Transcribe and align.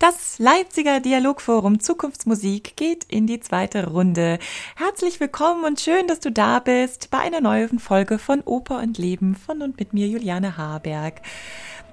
Das 0.00 0.38
Leipziger 0.38 0.98
Dialogforum 0.98 1.78
Zukunftsmusik 1.78 2.74
geht 2.74 3.04
in 3.04 3.26
die 3.26 3.38
zweite 3.38 3.88
Runde. 3.90 4.38
Herzlich 4.74 5.20
willkommen 5.20 5.62
und 5.66 5.78
schön, 5.78 6.08
dass 6.08 6.20
du 6.20 6.32
da 6.32 6.58
bist 6.58 7.10
bei 7.10 7.18
einer 7.18 7.42
neuen 7.42 7.78
Folge 7.78 8.16
von 8.16 8.40
Oper 8.40 8.78
und 8.78 8.96
Leben 8.96 9.36
von 9.36 9.60
und 9.60 9.78
mit 9.78 9.92
mir 9.92 10.08
Juliane 10.08 10.56
Haberg. 10.56 11.20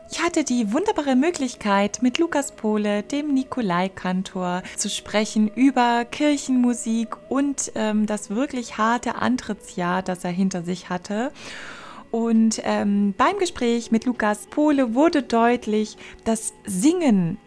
Ich 0.10 0.24
hatte 0.24 0.46
die 0.46 0.72
wunderbare 0.72 1.18
Möglichkeit, 1.18 2.02
mit 2.02 2.18
Lukas 2.18 2.54
Pohle, 2.54 3.04
dem 3.04 3.34
Nikolai-Kantor, 3.34 4.64
zu 4.78 4.90
sprechen 4.90 5.50
über 5.50 6.06
Kirchenmusik 6.06 7.10
und 7.28 7.74
ähm, 7.76 8.06
das 8.06 8.30
wirklich 8.30 8.78
harte 8.78 9.16
Antrittsjahr, 9.16 10.02
das 10.02 10.24
er 10.24 10.32
hinter 10.32 10.64
sich 10.64 10.88
hatte. 10.88 11.34
Und 12.10 12.62
ähm, 12.64 13.14
beim 13.18 13.38
Gespräch 13.38 13.92
mit 13.92 14.06
Lukas 14.06 14.48
Pohle 14.48 14.94
wurde 14.96 15.24
deutlich, 15.24 15.98
dass 16.24 16.54
Singen 16.66 17.38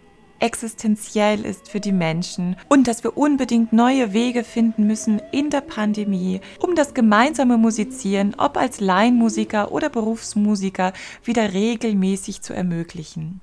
existenziell 0.41 1.45
ist 1.45 1.71
für 1.71 1.81
die 1.81 1.93
Menschen 1.93 2.57
und 2.69 2.89
dass 2.89 3.05
wir 3.05 3.17
unbedingt 3.17 3.73
neue 3.73 4.13
Wege 4.13 4.45
finden 4.45 4.87
müssen 4.87 5.21
in 5.33 5.51
der 5.51 5.61
Pandemie, 5.61 6.41
um 6.59 6.75
das 6.75 6.95
gemeinsame 6.95 7.59
Musizieren, 7.59 8.35
ob 8.39 8.57
als 8.57 8.81
Laienmusiker 8.81 9.73
oder 9.73 9.89
Berufsmusiker, 9.89 10.93
wieder 11.25 11.53
regelmäßig 11.53 12.43
zu 12.43 12.53
ermöglichen. 12.53 13.41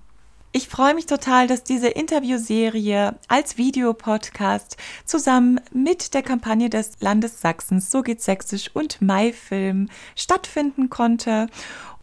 Ich 0.57 0.69
freue 0.69 0.95
mich 0.95 1.05
total, 1.05 1.45
dass 1.45 1.63
diese 1.63 1.87
Interviewserie 1.87 3.13
als 3.27 3.57
Videopodcast 3.57 4.75
zusammen 5.05 5.61
mit 5.71 6.15
der 6.15 6.23
Kampagne 6.23 6.67
des 6.67 6.93
Landes 6.99 7.41
Sachsens 7.41 7.91
So 7.91 8.01
geht 8.01 8.23
Sächsisch 8.23 8.71
und 8.73 8.99
Maifilm 8.99 9.87
stattfinden 10.15 10.89
konnte. 10.89 11.45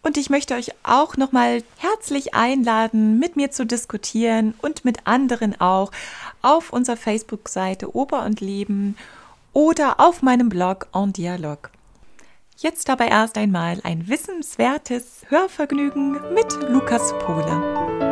Und 0.02 0.16
ich 0.16 0.30
möchte 0.30 0.54
euch 0.54 0.70
auch 0.84 1.16
nochmal 1.16 1.64
herzlich 1.78 2.34
einladen, 2.34 3.18
mit 3.18 3.34
mir 3.34 3.50
zu 3.50 3.66
diskutieren 3.66 4.54
und 4.62 4.84
mit 4.84 5.04
anderen 5.04 5.60
auch 5.60 5.90
auf 6.40 6.72
unserer 6.72 6.96
Facebook-Seite 6.96 7.96
Oper 7.96 8.24
und 8.24 8.40
Leben 8.40 8.96
oder 9.52 9.98
auf 9.98 10.22
meinem 10.22 10.48
Blog 10.48 10.86
En 10.94 11.12
Dialog. 11.12 11.70
Jetzt 12.58 12.88
aber 12.88 13.08
erst 13.08 13.36
einmal 13.36 13.80
ein 13.82 14.06
wissenswertes 14.06 15.22
Hörvergnügen 15.28 16.32
mit 16.34 16.52
Lukas 16.68 17.12
Pohle. 17.18 18.03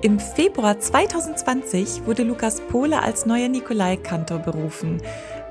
Im 0.00 0.20
Februar 0.20 0.78
2020 0.78 2.06
wurde 2.06 2.22
Lukas 2.22 2.60
Pohle 2.60 3.02
als 3.02 3.26
neuer 3.26 3.48
Nikolaikantor 3.48 4.38
berufen. 4.38 5.02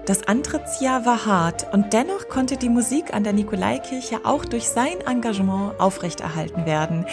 Das 0.05 0.25
Antrittsjahr 0.25 1.05
war 1.05 1.25
hart 1.25 1.73
und 1.73 1.91
dennoch 1.91 2.29
konnte 2.29 2.55
die 2.55 2.69
Musik 2.69 3.13
an 3.13 3.25
der 3.25 3.33
Nikolaikirche 3.33 4.21
auch 4.23 4.45
durch 4.45 4.69
sein 4.69 5.01
Engagement 5.05 5.77
aufrechterhalten 5.81 6.65
werden. 6.65 7.05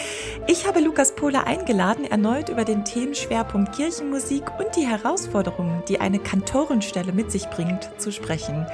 Ich 0.47 0.65
habe 0.65 0.79
Lukas 0.79 1.13
Pohle 1.13 1.45
eingeladen, 1.45 2.05
erneut 2.05 2.47
über 2.47 2.63
den 2.63 2.85
Themenschwerpunkt 2.85 3.75
Kirchenmusik 3.75 4.45
und 4.57 4.73
die 4.77 4.87
Herausforderungen, 4.87 5.83
die 5.89 5.99
eine 5.99 6.19
Kantorenstelle 6.19 7.11
mit 7.11 7.33
sich 7.33 7.49
bringt, 7.49 7.89
zu 7.97 8.13
sprechen. 8.13 8.65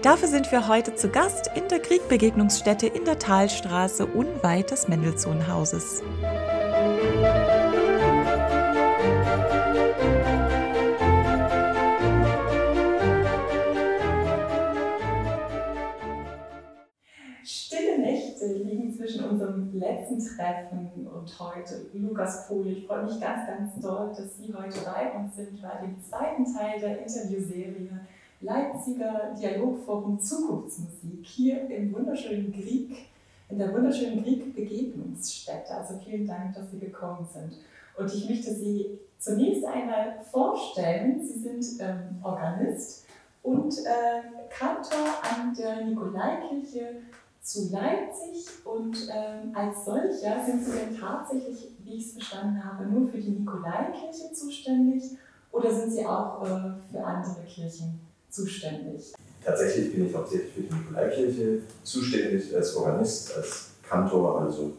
Dafür 0.00 0.28
sind 0.28 0.50
wir 0.50 0.68
heute 0.68 0.94
zu 0.94 1.10
Gast 1.10 1.50
in 1.54 1.68
der 1.68 1.80
Kriegbegegnungsstätte 1.80 2.86
in 2.86 3.04
der 3.04 3.18
Talstraße 3.18 4.06
unweit 4.06 4.70
des 4.70 4.88
Mendelssohnhauses. 4.88 6.02
unserem 6.02 6.55
letzten 20.06 20.36
Treffen 20.36 21.06
und 21.06 21.40
heute 21.40 21.86
Lukas 21.94 22.46
Pohl. 22.46 22.66
Ich 22.68 22.86
freue 22.86 23.04
mich 23.04 23.20
ganz, 23.20 23.46
ganz 23.46 23.80
doll, 23.80 24.10
dass 24.10 24.36
Sie 24.38 24.54
heute 24.54 24.78
bei 24.84 25.12
uns 25.12 25.34
sind 25.34 25.60
bei 25.60 25.84
dem 25.84 25.96
zweiten 26.02 26.44
Teil 26.44 26.80
der 26.80 27.00
Interviewserie 27.00 27.88
Leipziger 28.40 29.34
Dialogforum 29.36 30.20
Zukunftsmusik 30.20 31.24
hier 31.24 31.68
im 31.70 31.92
wunderschönen 31.92 32.52
Grieg, 32.52 33.08
in 33.48 33.58
der 33.58 33.72
wunderschönen 33.72 34.22
Grieg-Begegnungsstätte. 34.22 35.74
Also 35.74 35.98
vielen 36.04 36.26
Dank, 36.26 36.54
dass 36.54 36.70
Sie 36.70 36.78
gekommen 36.78 37.26
sind. 37.32 37.54
Und 37.96 38.14
ich 38.14 38.28
möchte 38.28 38.54
Sie 38.54 38.98
zunächst 39.18 39.64
einmal 39.64 40.20
vorstellen. 40.30 41.26
Sie 41.26 41.38
sind 41.40 41.80
ähm, 41.80 42.20
Organist 42.22 43.06
und 43.42 43.74
äh, 43.78 44.48
Kantor 44.50 45.08
an 45.22 45.54
der 45.54 45.84
Nikolaikirche 45.84 46.96
zu 47.46 47.70
Leipzig 47.70 48.44
und 48.64 48.96
ähm, 49.08 49.54
als 49.54 49.84
solcher 49.84 50.44
sind 50.44 50.64
Sie 50.64 50.72
denn 50.72 50.98
tatsächlich, 50.98 51.70
wie 51.84 51.94
ich 51.94 52.06
es 52.06 52.12
verstanden 52.14 52.62
habe, 52.62 52.86
nur 52.86 53.08
für 53.08 53.18
die 53.18 53.30
Nikolaikirche 53.30 54.32
zuständig 54.34 55.12
oder 55.52 55.72
sind 55.72 55.92
Sie 55.92 56.04
auch 56.04 56.42
äh, 56.42 56.72
für 56.90 57.04
andere 57.04 57.44
Kirchen 57.46 58.00
zuständig? 58.28 59.12
Tatsächlich 59.44 59.94
bin 59.94 60.08
ich 60.08 60.14
hauptsächlich 60.14 60.52
für 60.52 60.62
die 60.62 60.74
Nikolaikirche 60.74 61.60
zuständig 61.84 62.54
als 62.56 62.74
Organist, 62.74 63.36
als 63.36 63.70
Kantor, 63.88 64.40
also 64.40 64.72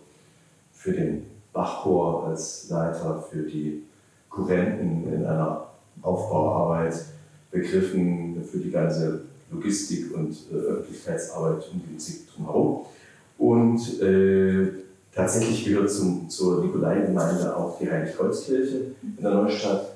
für 0.74 0.92
den 0.92 1.26
Bachchor 1.54 2.28
als 2.28 2.70
Leiter, 2.70 3.22
für 3.32 3.44
die 3.44 3.84
Kurrenten 4.30 5.14
in 5.14 5.26
einer 5.26 5.68
Aufbauarbeit 6.02 6.96
begriffen, 7.50 8.44
für 8.44 8.58
die 8.58 8.72
ganze 8.72 9.22
Logistik 9.52 10.14
und 10.14 10.36
äh, 10.52 10.56
Öffentlichkeitsarbeit 10.56 11.64
um 11.72 11.82
die 11.86 11.94
Musik 11.94 12.28
drumherum. 12.34 12.86
Und 13.38 14.02
äh, 14.02 14.68
tatsächlich 15.14 15.66
gehört 15.66 15.92
zum, 15.92 16.30
zur 16.30 16.64
Nikolai-Gemeinde 16.64 17.56
auch 17.56 17.80
die 17.80 17.90
Heiligkreuzkirche 17.90 18.78
in 19.02 19.22
der 19.22 19.32
Neustadt. 19.32 19.92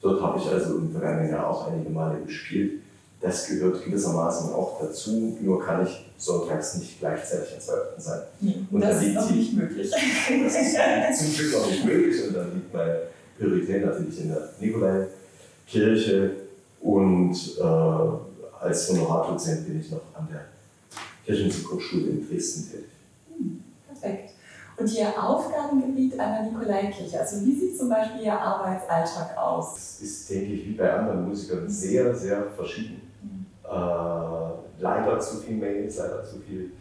Dort 0.00 0.20
habe 0.22 0.38
ich 0.38 0.48
also 0.48 0.76
im 0.76 0.90
vergangenen 0.90 1.30
Jahr 1.30 1.48
auch 1.48 1.70
einige 1.70 1.90
Male 1.90 2.20
gespielt. 2.24 2.82
Das 3.20 3.48
gehört 3.48 3.82
gewissermaßen 3.82 4.52
auch 4.52 4.78
dazu, 4.80 5.36
nur 5.40 5.64
kann 5.64 5.86
ich 5.86 6.06
sonntags 6.18 6.76
nicht 6.76 7.00
gleichzeitig 7.00 7.54
als 7.54 7.68
Häuptling 7.70 8.00
sein. 8.00 8.20
Und 8.70 8.80
das 8.82 9.02
ist 9.02 9.14
noch 9.14 9.30
nicht 9.30 9.56
möglich. 9.56 9.90
Das 9.90 11.20
ist 11.20 11.34
zum 11.34 11.34
Glück 11.34 11.62
auch 11.62 11.70
nicht 11.70 11.84
möglich 11.84 12.28
und 12.28 12.36
dann 12.36 12.54
liegt 12.54 12.72
meine 12.74 12.98
Priorität 13.38 13.86
natürlich 13.86 14.20
in 14.20 14.28
der 14.28 14.50
Nikolaikirche 14.60 16.30
und 16.82 17.34
äh, 17.34 18.35
als 18.60 18.90
Honoratdozent 18.90 19.66
bin 19.66 19.80
ich 19.80 19.90
noch 19.90 20.02
an 20.14 20.28
der 20.30 20.46
Kirchenmusikhochschule 21.24 22.10
in 22.10 22.28
Dresden 22.28 22.70
tätig. 22.70 22.90
Hm, 23.28 23.62
perfekt. 23.88 24.30
Und 24.78 24.92
Ihr 24.92 25.08
Aufgabengebiet 25.08 26.18
an 26.20 26.32
der 26.32 26.42
Nikolaikirche, 26.52 27.18
also 27.18 27.44
wie 27.44 27.58
sieht 27.58 27.78
zum 27.78 27.88
Beispiel 27.88 28.24
Ihr 28.24 28.38
Arbeitsalltag 28.38 29.36
aus? 29.36 29.76
Es 29.76 30.02
ist, 30.02 30.30
denke 30.30 30.52
ich, 30.52 30.66
wie 30.66 30.72
bei 30.72 30.92
anderen 30.92 31.26
Musikern 31.26 31.68
sehr, 31.68 32.14
sehr 32.14 32.50
verschieden. 32.50 33.00
Mhm. 33.22 33.46
Äh, 33.64 34.50
leider 34.78 35.18
zu 35.18 35.38
viel 35.38 35.56
Mails, 35.56 35.96
leider 35.96 36.22
zu 36.24 36.40
viel 36.40 36.72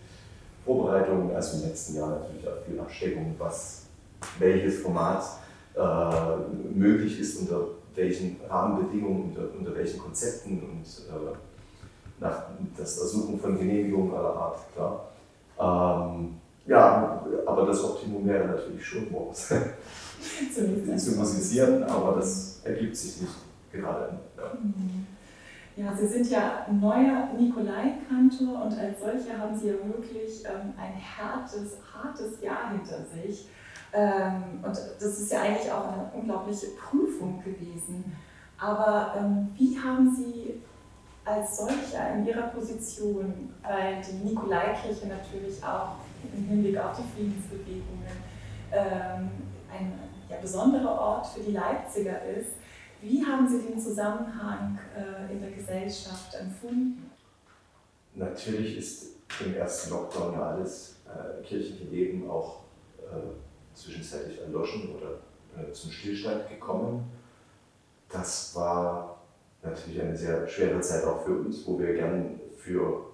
Vorbereitung, 0.66 1.34
also 1.34 1.58
im 1.58 1.70
letzten 1.70 1.96
Jahr 1.96 2.10
natürlich 2.10 2.48
auch 2.48 2.66
viel 2.66 2.80
Absteckung, 2.80 3.36
was 3.38 3.84
welches 4.40 4.80
Format 4.80 5.24
äh, 5.76 6.74
möglich 6.74 7.20
ist, 7.20 7.40
unter 7.40 7.68
welchen 7.96 8.38
Rahmenbedingungen, 8.50 9.30
unter, 9.30 9.58
unter 9.58 9.76
welchen 9.76 10.00
Konzepten 10.00 10.60
und 10.60 10.84
äh, 10.84 11.36
nach 12.20 12.44
das 12.78 12.98
Ersuchen 13.00 13.40
von 13.40 13.58
Genehmigungen 13.58 14.14
aller 14.14 14.36
Art, 14.36 14.60
klar. 14.74 15.06
Ähm, 15.60 16.36
ja, 16.66 17.24
aber 17.46 17.66
das 17.66 17.84
Optimum 17.84 18.26
wäre 18.28 18.48
natürlich 18.48 18.86
schon 18.86 19.12
morgens 19.12 19.48
zu 20.54 21.12
musizieren, 21.12 21.84
aber 21.84 22.16
das 22.16 22.62
ergibt 22.64 22.96
sich 22.96 23.22
nicht 23.22 23.34
gerade. 23.72 24.18
Ja. 24.38 24.58
Mhm. 24.62 25.06
Ja, 25.78 25.94
Sie 25.94 26.08
sind 26.08 26.30
ja 26.30 26.66
neuer 26.72 27.32
Nikolai-Kantor 27.38 28.64
und 28.64 28.80
als 28.80 29.02
solcher 29.02 29.38
haben 29.38 29.58
Sie 29.58 29.68
ja 29.68 29.74
wirklich 29.74 30.44
ähm, 30.46 30.74
ein 30.78 30.94
hartes, 30.96 31.78
hartes 31.94 32.42
Jahr 32.42 32.72
hinter 32.72 33.06
sich. 33.06 33.50
Ähm, 33.92 34.64
und 34.64 34.72
das 34.74 35.20
ist 35.20 35.32
ja 35.32 35.42
eigentlich 35.42 35.70
auch 35.70 35.92
eine 35.92 36.12
unglaubliche 36.14 36.68
Prüfung 36.68 37.44
gewesen. 37.44 38.16
Aber 38.58 39.16
ähm, 39.18 39.50
wie 39.56 39.78
haben 39.78 40.16
Sie 40.16 40.62
als 41.26 41.58
solcher 41.58 42.14
in 42.14 42.28
ihrer 42.28 42.50
Position, 42.50 43.54
weil 43.64 44.02
die 44.02 44.30
Nikolaikirche 44.30 45.08
natürlich 45.08 45.64
auch 45.64 45.96
im 46.32 46.46
Hinblick 46.46 46.78
auf 46.78 46.98
die 46.98 47.16
Friedensbewegungen 47.16 48.16
ähm, 48.72 49.32
ein 49.72 50.00
ja, 50.30 50.38
besonderer 50.40 51.00
Ort 51.00 51.28
für 51.28 51.42
die 51.42 51.52
Leipziger 51.52 52.24
ist, 52.26 52.52
wie 53.02 53.24
haben 53.24 53.48
Sie 53.48 53.62
den 53.62 53.80
Zusammenhang 53.80 54.80
äh, 54.96 55.32
in 55.32 55.42
der 55.42 55.52
Gesellschaft 55.52 56.34
empfunden? 56.36 57.12
Natürlich 58.16 58.78
ist 58.78 59.16
im 59.46 59.56
ersten 59.56 59.92
Lockdown 59.92 60.34
ja 60.34 60.42
alles 60.50 60.96
äh, 61.06 61.44
kirchliche 61.44 61.84
Leben 61.86 62.30
auch 62.30 62.62
äh, 63.00 63.76
zwischenzeitlich 63.76 64.42
erloschen 64.42 64.96
oder 64.96 65.20
äh, 65.62 65.72
zum 65.72 65.92
Stillstand 65.92 66.50
gekommen. 66.50 67.12
das 68.10 68.56
war 68.56 69.15
natürlich 69.66 70.02
eine 70.02 70.16
sehr 70.16 70.48
schwere 70.48 70.80
Zeit 70.82 71.04
auch 71.06 71.24
für 71.24 71.40
uns, 71.40 71.66
wo 71.68 71.80
wir 71.80 71.94
gern 71.94 72.40
für 72.58 73.06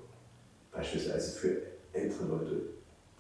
beispielsweise 0.72 1.40
für 1.40 1.58
ältere 1.94 2.26
Leute, 2.26 2.62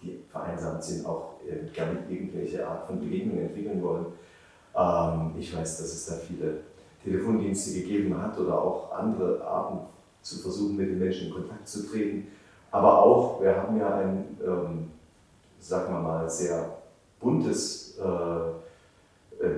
die 0.01 0.23
vereinsamt 0.29 0.83
sind, 0.83 1.05
auch 1.05 1.35
äh, 1.47 1.69
gerne 1.73 1.99
irgendwelche 2.09 2.65
Art 2.65 2.87
von 2.87 2.99
Begegnung 2.99 3.39
entwickeln 3.39 3.81
wollen. 3.81 4.05
Ähm, 4.75 5.33
ich 5.37 5.55
weiß, 5.55 5.77
dass 5.77 5.93
es 5.93 6.05
da 6.05 6.15
viele 6.15 6.61
Telefondienste 7.03 7.81
gegeben 7.81 8.21
hat 8.21 8.37
oder 8.39 8.61
auch 8.61 8.91
andere 8.91 9.43
Arten 9.43 9.79
zu 10.21 10.39
versuchen, 10.39 10.77
mit 10.77 10.89
den 10.89 10.99
Menschen 10.99 11.27
in 11.27 11.33
Kontakt 11.33 11.67
zu 11.67 11.89
treten. 11.89 12.27
Aber 12.69 13.03
auch, 13.03 13.41
wir 13.41 13.55
haben 13.55 13.77
ja 13.77 13.97
ein, 13.97 14.37
ähm, 14.45 14.91
sagen 15.59 15.93
wir 15.93 15.99
mal, 15.99 16.29
sehr 16.29 16.77
buntes, 17.19 17.97
äh, 17.99 18.60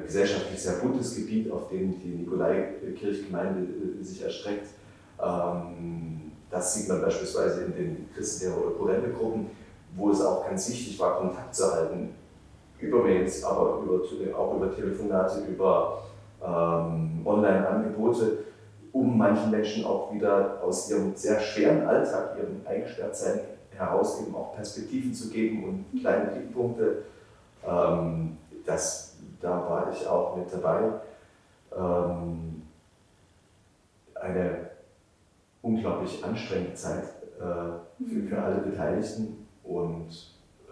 gesellschaftlich 0.05 0.61
sehr 0.61 0.73
buntes 0.73 1.15
Gebiet, 1.15 1.51
auf 1.51 1.69
dem 1.69 1.99
die 1.99 2.09
Nikolaikirchgemeinde 2.09 3.61
äh, 3.61 4.03
sich 4.03 4.23
erstreckt. 4.23 4.67
Ähm, 5.21 6.31
das 6.49 6.73
sieht 6.75 6.87
man 6.87 7.01
beispielsweise 7.01 7.65
in 7.65 7.73
den 7.73 8.09
Christen 8.15 8.45
der 8.45 8.53
Kurrente-Gruppen, 8.53 9.47
wo 9.95 10.11
es 10.11 10.21
auch 10.21 10.47
ganz 10.47 10.69
wichtig 10.69 10.99
war, 10.99 11.17
Kontakt 11.17 11.55
zu 11.55 11.71
halten, 11.71 12.09
über 12.79 13.03
Mails, 13.03 13.43
aber 13.43 13.81
über, 13.83 14.37
auch 14.37 14.55
über 14.57 14.75
Telefonate, 14.75 15.41
über 15.49 16.03
ähm, 16.45 17.21
Online-Angebote, 17.25 18.39
um 18.91 19.17
manchen 19.17 19.49
Menschen 19.49 19.85
auch 19.85 20.13
wieder 20.13 20.61
aus 20.63 20.89
ihrem 20.91 21.15
sehr 21.15 21.39
schweren 21.39 21.87
Alltag, 21.87 22.37
ihrem 22.37 22.61
Eingesperrtsein 22.65 23.39
heraus 23.75 24.21
eben 24.21 24.35
auch 24.35 24.55
Perspektiven 24.55 25.13
zu 25.13 25.29
geben 25.29 25.63
und 25.63 26.01
kleine 26.01 26.31
Blickpunkte. 26.31 27.03
Ähm, 27.67 28.37
das, 28.65 29.12
da 29.39 29.49
war 29.69 29.91
ich 29.91 30.05
auch 30.07 30.35
mit 30.35 30.51
dabei. 30.53 30.91
Ähm, 31.75 32.63
eine 34.15 34.69
unglaublich 35.61 36.23
anstrengende 36.23 36.73
Zeit 36.75 37.03
äh, 37.39 38.03
für, 38.03 38.23
für, 38.27 38.41
alle 38.41 38.61
Beteiligten 38.61 39.47
und 39.63 40.09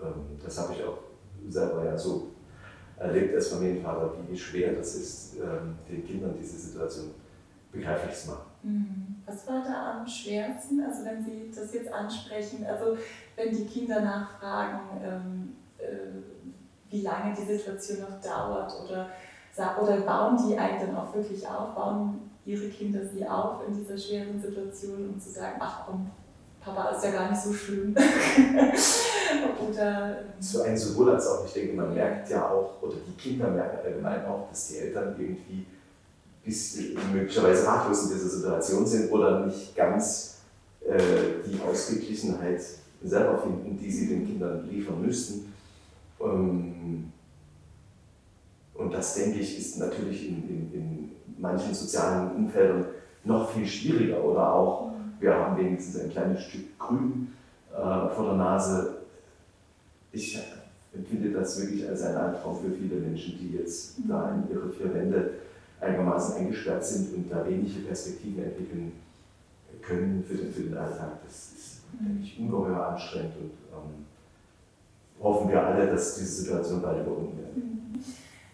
ähm, 0.01 0.37
das 0.43 0.59
habe 0.59 0.73
ich 0.73 0.83
auch 0.83 0.99
selber 1.49 1.85
ja 1.85 1.97
so 1.97 2.31
erlebt 2.97 3.33
als 3.35 3.47
Familienvater, 3.47 4.13
wie 4.27 4.37
schwer 4.37 4.73
das 4.73 4.95
ist, 4.95 5.37
ähm, 5.37 5.77
den 5.89 6.05
Kindern 6.05 6.35
diese 6.39 6.57
Situation 6.57 7.11
begreiflich 7.71 8.15
zu 8.15 8.31
machen. 8.31 8.51
Mhm. 8.63 9.15
Was 9.25 9.47
war 9.47 9.63
da 9.63 9.99
am 9.99 10.07
schwersten, 10.07 10.81
also 10.81 11.05
wenn 11.05 11.23
Sie 11.23 11.51
das 11.53 11.73
jetzt 11.73 11.91
ansprechen, 11.91 12.65
also 12.65 12.97
wenn 13.35 13.55
die 13.55 13.65
Kinder 13.65 14.01
nachfragen, 14.01 14.79
ähm, 15.03 15.55
äh, 15.77 16.60
wie 16.91 17.01
lange 17.01 17.33
die 17.33 17.45
Situation 17.45 18.01
noch 18.01 18.21
dauert 18.21 18.73
oder, 18.83 19.09
oder 19.81 20.01
bauen 20.01 20.37
die 20.47 20.57
einen 20.57 20.79
dann 20.79 20.95
auch 20.95 21.15
wirklich 21.15 21.47
auf, 21.47 21.73
bauen 21.73 22.29
ihre 22.45 22.67
Kinder 22.67 22.99
sie 23.05 23.25
auf 23.27 23.67
in 23.67 23.75
dieser 23.75 23.97
schweren 23.97 24.39
Situation, 24.39 25.09
um 25.09 25.19
zu 25.19 25.29
sagen, 25.29 25.55
ach 25.59 25.85
komm, 25.87 26.11
Papa 26.63 26.89
ist 26.89 27.03
ja 27.03 27.11
gar 27.11 27.31
nicht 27.31 27.41
so 27.41 27.51
schlimm. 27.53 27.95
oder, 29.69 30.17
so 30.39 30.61
ein 30.61 30.77
sowohl 30.77 31.11
als 31.11 31.27
auch, 31.27 31.45
ich 31.45 31.53
denke, 31.53 31.75
man 31.75 31.93
merkt 31.93 32.29
ja 32.29 32.49
auch, 32.49 32.81
oder 32.81 32.95
die 33.07 33.19
Kinder 33.19 33.49
merken 33.49 33.79
allgemein 33.83 34.25
auch, 34.25 34.47
dass 34.49 34.67
die 34.67 34.77
Eltern 34.77 35.15
irgendwie 35.17 35.65
bis 36.43 36.77
möglicherweise 37.11 37.65
ratlos 37.65 38.03
in 38.03 38.13
dieser 38.13 38.29
Situation 38.29 38.85
sind 38.85 39.11
oder 39.11 39.45
nicht 39.45 39.75
ganz 39.75 40.41
äh, 40.85 40.97
die 41.45 41.59
Ausgeglichenheit 41.61 42.61
selber 43.03 43.37
finden, 43.39 43.77
die 43.77 43.91
sie 43.91 44.07
den 44.07 44.25
Kindern 44.25 44.67
liefern 44.69 45.01
müssten. 45.01 45.50
Ähm, 46.23 47.11
und 48.73 48.93
das, 48.93 49.15
denke 49.15 49.39
ich, 49.39 49.57
ist 49.57 49.79
natürlich 49.79 50.29
in, 50.29 50.49
in, 50.49 50.73
in 50.73 51.11
manchen 51.37 51.73
sozialen 51.73 52.35
Umfeldern 52.35 52.85
noch 53.23 53.51
viel 53.51 53.65
schwieriger. 53.65 54.23
Oder 54.23 54.53
auch, 54.53 54.93
wir 55.19 55.33
haben 55.33 55.57
wenigstens 55.57 56.01
ein 56.01 56.09
kleines 56.09 56.43
Stück 56.43 56.77
Grün 56.79 57.33
äh, 57.71 58.09
vor 58.09 58.25
der 58.25 58.35
Nase. 58.35 58.97
Ich 60.11 60.39
empfinde 60.93 61.31
das 61.31 61.61
wirklich 61.61 61.87
als 61.87 62.01
ein 62.03 62.15
Albtraum 62.15 62.57
für 62.59 62.71
viele 62.71 62.95
Menschen, 62.95 63.37
die 63.39 63.57
jetzt 63.57 63.95
da 64.07 64.31
in 64.31 64.49
ihre 64.51 64.69
vier 64.69 64.93
Wände 64.93 65.31
einigermaßen 65.79 66.37
eingesperrt 66.37 66.83
sind 66.85 67.13
und 67.15 67.31
da 67.31 67.45
wenige 67.47 67.81
Perspektiven 67.81 68.43
entwickeln 68.43 68.91
können 69.81 70.23
für 70.23 70.35
den, 70.35 70.53
für 70.53 70.63
den 70.63 70.77
Alltag. 70.77 71.19
Das 71.25 71.53
ist, 71.53 71.81
denke 71.99 72.23
ich, 72.23 72.39
ungeheuer 72.39 72.87
anstrengend 72.87 73.35
und 73.37 73.51
ähm, 73.73 74.05
hoffen 75.21 75.49
wir 75.49 75.63
alle, 75.63 75.87
dass 75.87 76.15
diese 76.15 76.43
Situation 76.43 76.81
bald 76.81 77.05
überwunden 77.05 77.37
wird. 77.37 77.57
Mhm. 77.57 78.03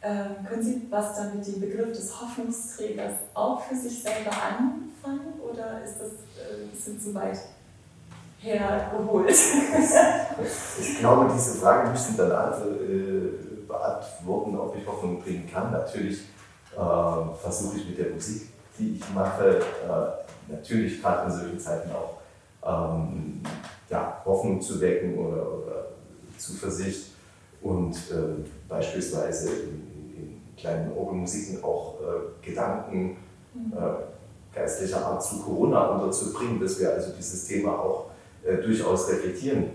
Ähm, 0.04 0.46
können 0.48 0.64
Sie 0.64 0.82
was 0.90 1.16
dann 1.16 1.38
mit 1.38 1.48
dem 1.48 1.60
Begriff 1.60 1.92
des 1.92 2.22
Hoffnungsträgers 2.22 3.14
auch 3.34 3.62
für 3.62 3.76
sich 3.76 4.02
selber 4.02 4.32
anfangen 4.32 5.34
oder 5.42 5.84
ist 5.84 5.96
das 6.00 6.12
äh, 6.12 6.64
ein 6.64 6.70
bisschen 6.70 7.00
zu 7.00 7.14
weit 7.16 7.40
hergeholt? 8.40 9.30
ich 10.80 11.00
glaube, 11.00 11.32
diese 11.34 11.58
Frage 11.60 11.90
müssen 11.90 12.16
dann 12.16 12.32
andere 12.32 12.70
äh, 12.70 13.66
beantworten, 13.68 14.58
ob 14.58 14.76
ich 14.78 14.86
Hoffnung 14.86 15.22
bringen 15.22 15.50
kann. 15.52 15.72
Natürlich 15.72 16.20
äh, 16.74 17.38
versuche 17.42 17.78
ich 17.78 17.90
mit 17.90 17.98
der 17.98 18.12
Musik, 18.12 18.50
die 18.78 18.98
ich 18.98 19.14
mache, 19.14 19.60
äh, 19.60 20.52
natürlich 20.52 21.02
gerade 21.02 21.26
in 21.26 21.38
solchen 21.38 21.60
Zeiten 21.60 21.90
auch 21.92 22.18
ähm, 22.66 23.42
ja, 23.90 24.22
Hoffnung 24.26 24.62
zu 24.62 24.80
wecken 24.80 25.18
oder, 25.18 25.42
oder 25.42 25.87
Zuversicht 26.38 27.12
und 27.62 27.96
äh, 27.96 28.46
beispielsweise 28.68 29.50
in, 29.50 29.88
in, 30.16 30.42
kleinen 30.58 30.92
Orgelmusiken 30.98 31.64
auch 31.64 32.00
äh, 32.02 32.46
Gedanken 32.46 33.18
mhm. 33.54 33.74
äh, 33.74 34.56
geistlicher 34.56 35.06
Art 35.06 35.24
zu 35.24 35.40
Corona 35.42 35.88
unterzubringen, 35.90 36.60
dass 36.60 36.80
wir 36.80 36.92
also 36.94 37.12
dieses 37.18 37.46
Thema 37.46 37.78
auch 37.78 38.10
äh, 38.44 38.58
durchaus 38.58 39.08
reflektieren. 39.10 39.66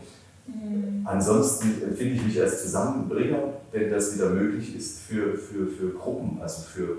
Mhm. 0.47 1.03
Ansonsten 1.05 1.82
empfinde 1.82 2.14
ich 2.14 2.25
mich 2.25 2.41
als 2.41 2.62
Zusammenbringer, 2.62 3.55
wenn 3.70 3.91
das 3.91 4.14
wieder 4.14 4.31
möglich 4.31 4.76
ist 4.76 5.00
für, 5.00 5.37
für, 5.37 5.67
für 5.69 5.91
Gruppen, 5.91 6.41
also 6.41 6.62
für, 6.62 6.93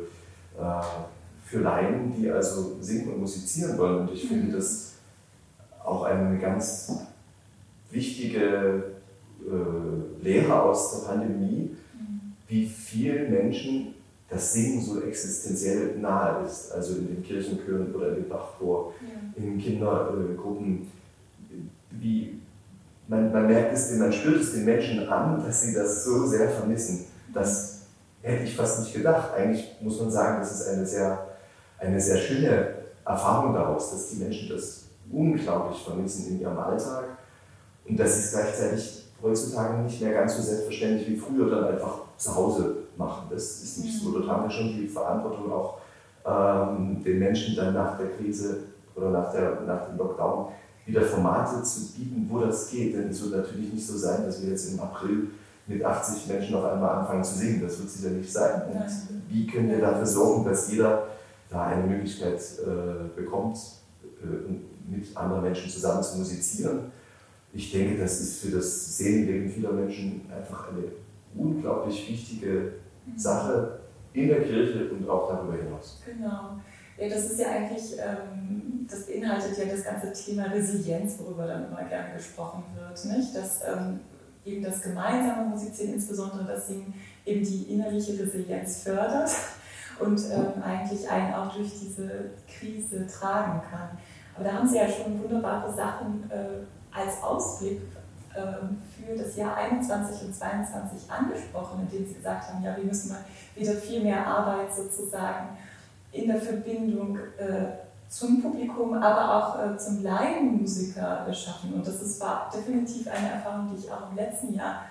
äh, 0.58 0.82
für 1.46 1.60
Laien, 1.60 2.14
die 2.18 2.30
also 2.30 2.78
singen 2.80 3.14
und 3.14 3.20
musizieren 3.20 3.78
wollen. 3.78 4.08
Und 4.08 4.14
ich 4.14 4.28
finde 4.28 4.48
mhm. 4.48 4.54
das 4.54 4.94
auch 5.84 6.04
eine 6.04 6.40
ganz 6.40 6.92
wichtige 7.92 8.93
äh, 9.48 10.24
Lehre 10.24 10.62
aus 10.62 10.92
der 10.92 11.08
Pandemie, 11.08 11.76
mhm. 11.94 12.34
wie 12.48 12.66
vielen 12.66 13.32
Menschen 13.32 13.94
das 14.30 14.54
Singen 14.54 14.82
so 14.82 15.02
existenziell 15.02 15.98
nahe 16.00 16.46
ist, 16.46 16.72
also 16.72 16.96
in 16.96 17.08
den 17.08 17.24
Kirchenchören 17.24 17.94
oder 17.94 18.10
in 18.10 18.16
den 18.16 18.30
Bachchor, 18.30 18.94
ja. 19.02 19.44
in 19.44 19.60
Kindergruppen, 19.60 20.88
wie 21.92 22.40
man, 23.08 23.32
man 23.32 23.48
merkt 23.48 23.74
es, 23.74 23.92
man 23.96 24.12
spürt 24.12 24.42
es 24.42 24.54
den 24.54 24.66
Menschen 24.66 25.08
an, 25.08 25.44
dass 25.46 25.62
sie 25.62 25.74
das 25.74 26.04
so 26.04 26.26
sehr 26.26 26.50
vermissen. 26.50 27.06
Das 27.34 27.82
hätte 28.22 28.44
ich 28.44 28.56
fast 28.56 28.80
nicht 28.80 28.94
gedacht. 28.94 29.34
Eigentlich 29.36 29.76
muss 29.82 30.00
man 30.00 30.10
sagen, 30.10 30.40
das 30.40 30.60
ist 30.60 30.68
eine 30.68 30.86
sehr, 30.86 31.28
eine 31.78 32.00
sehr 32.00 32.18
schöne 32.18 32.76
Erfahrung 33.06 33.54
daraus, 33.54 33.92
dass 33.92 34.10
die 34.10 34.18
Menschen 34.18 34.50
das 34.50 34.86
unglaublich 35.12 35.84
vermissen 35.84 36.30
in 36.30 36.42
ihrem 36.42 36.58
Alltag 36.58 37.06
und 37.86 38.00
dass 38.00 38.16
sie 38.16 38.20
es 38.22 38.32
gleichzeitig 38.32 39.03
heutzutage 39.24 39.82
nicht 39.82 40.02
mehr 40.02 40.14
ganz 40.14 40.36
so 40.36 40.44
selbstverständlich 40.44 41.08
wie 41.10 41.16
früher 41.16 41.50
dann 41.50 41.74
einfach 41.74 42.02
zu 42.18 42.36
Hause 42.36 42.76
machen. 42.98 43.28
Das 43.32 43.64
ist 43.64 43.80
nicht 43.80 44.00
so. 44.00 44.12
Dort 44.12 44.28
haben 44.28 44.44
wir 44.44 44.52
schon 44.52 44.74
die 44.74 44.88
Verantwortung 44.88 45.52
auch 45.52 45.78
ähm, 46.26 47.02
den 47.04 47.20
Menschen 47.20 47.56
dann 47.56 47.74
nach 47.74 47.98
der 47.98 48.10
Krise 48.10 48.58
oder 48.96 49.10
nach, 49.10 49.32
der, 49.32 49.62
nach 49.66 49.88
dem 49.88 49.98
Lockdown 49.98 50.48
wieder 50.86 51.02
Formate 51.02 51.64
zu 51.64 51.94
bieten, 51.94 52.28
wo 52.30 52.40
das 52.40 52.70
geht. 52.70 52.94
Denn 52.94 53.10
es 53.10 53.24
wird 53.24 53.38
natürlich 53.38 53.74
nicht 53.74 53.88
so 53.88 53.98
sein, 53.98 54.26
dass 54.26 54.42
wir 54.42 54.50
jetzt 54.50 54.72
im 54.74 54.80
April 54.82 55.30
mit 55.66 55.84
80 55.84 56.28
Menschen 56.28 56.56
auf 56.56 56.66
einmal 56.66 56.98
anfangen 56.98 57.24
zu 57.24 57.36
singen. 57.36 57.62
Das 57.62 57.80
wird 57.80 57.90
sicher 57.90 58.10
nicht 58.10 58.32
sein. 58.32 58.64
Und 58.74 58.86
wie 59.30 59.48
können 59.48 59.70
wir 59.70 59.80
dafür 59.80 60.06
sorgen, 60.06 60.46
dass 60.46 60.70
jeder 60.70 61.08
da 61.50 61.68
eine 61.68 61.88
Möglichkeit 61.88 62.42
äh, 62.66 63.18
bekommt, 63.18 63.58
äh, 64.22 64.92
mit 64.94 65.16
anderen 65.16 65.44
Menschen 65.44 65.70
zusammen 65.70 66.04
zu 66.04 66.18
musizieren? 66.18 66.92
Ich 67.54 67.72
denke, 67.72 68.02
das 68.02 68.20
ist 68.20 68.42
für 68.42 68.52
das 68.52 68.98
Seelenleben 68.98 69.50
vieler 69.50 69.72
Menschen 69.72 70.22
einfach 70.36 70.70
eine 70.70 70.86
unglaublich 71.36 72.10
wichtige 72.10 72.74
mhm. 73.06 73.18
Sache 73.18 73.80
in 74.14 74.28
der 74.28 74.42
Kirche 74.42 74.90
und 74.92 75.08
auch 75.08 75.30
darüber 75.30 75.56
hinaus. 75.56 76.02
Genau. 76.06 76.58
Ja, 76.98 77.10
das 77.10 77.32
ist 77.32 77.40
ja 77.40 77.50
eigentlich, 77.50 77.98
ähm, 77.98 78.88
das 78.90 79.06
beinhaltet 79.08 79.58
ja 79.58 79.66
das 79.66 79.84
ganze 79.84 80.14
Thema 80.14 80.46
Resilienz, 80.46 81.18
worüber 81.20 81.48
dann 81.48 81.68
immer 81.68 81.84
gerne 81.84 82.16
gesprochen 82.16 82.64
wird. 82.76 83.18
Nicht? 83.18 83.36
Dass 83.36 83.62
ähm, 83.62 84.00
eben 84.46 84.64
das 84.64 84.82
gemeinsame 84.82 85.50
Musizieren, 85.50 85.96
insbesondere 85.96 86.46
das 86.46 86.68
Singen, 86.68 86.94
eben 87.26 87.44
die 87.44 87.64
innerliche 87.74 88.20
Resilienz 88.20 88.84
fördert 88.84 89.32
und 90.00 90.20
ähm, 90.32 90.62
eigentlich 90.64 91.10
einen 91.10 91.34
auch 91.34 91.56
durch 91.56 91.72
diese 91.72 92.32
Krise 92.48 93.08
tragen 93.08 93.62
kann. 93.70 93.98
Aber 94.36 94.44
da 94.44 94.54
haben 94.54 94.68
Sie 94.68 94.78
ja 94.78 94.88
schon 94.88 95.22
wunderbare 95.22 95.74
Sachen 95.74 96.30
äh, 96.30 96.64
als 96.96 97.24
Ausblick 97.24 97.82
äh, 98.34 98.42
für 99.06 99.18
das 99.18 99.36
Jahr 99.36 99.56
21 99.56 100.28
und 100.28 100.36
22 100.36 101.10
angesprochen, 101.12 101.82
indem 101.82 102.08
Sie 102.08 102.16
gesagt 102.16 102.50
haben, 102.50 102.64
ja, 102.64 102.76
wir 102.76 102.84
müssen 102.84 103.10
mal 103.10 103.24
wieder 103.56 103.74
viel 103.74 104.04
mehr 104.04 104.26
Arbeit 104.26 104.74
sozusagen 104.74 105.58
in 106.12 106.28
der 106.28 106.42
Verbindung 106.42 107.18
äh, 107.38 107.84
zum 108.08 108.42
Publikum, 108.42 108.94
aber 108.94 109.36
auch 109.36 109.60
äh, 109.60 109.78
zum 109.78 110.04
Laienmusiker 110.04 111.32
schaffen. 111.34 111.74
Und 111.74 111.88
das 111.88 112.02
ist, 112.02 112.22
war 112.22 112.50
definitiv 112.54 113.08
eine 113.08 113.34
Erfahrung, 113.34 113.72
die 113.72 113.84
ich 113.84 113.92
auch 113.92 114.12
im 114.12 114.16
letzten 114.16 114.54
Jahr 114.54 114.84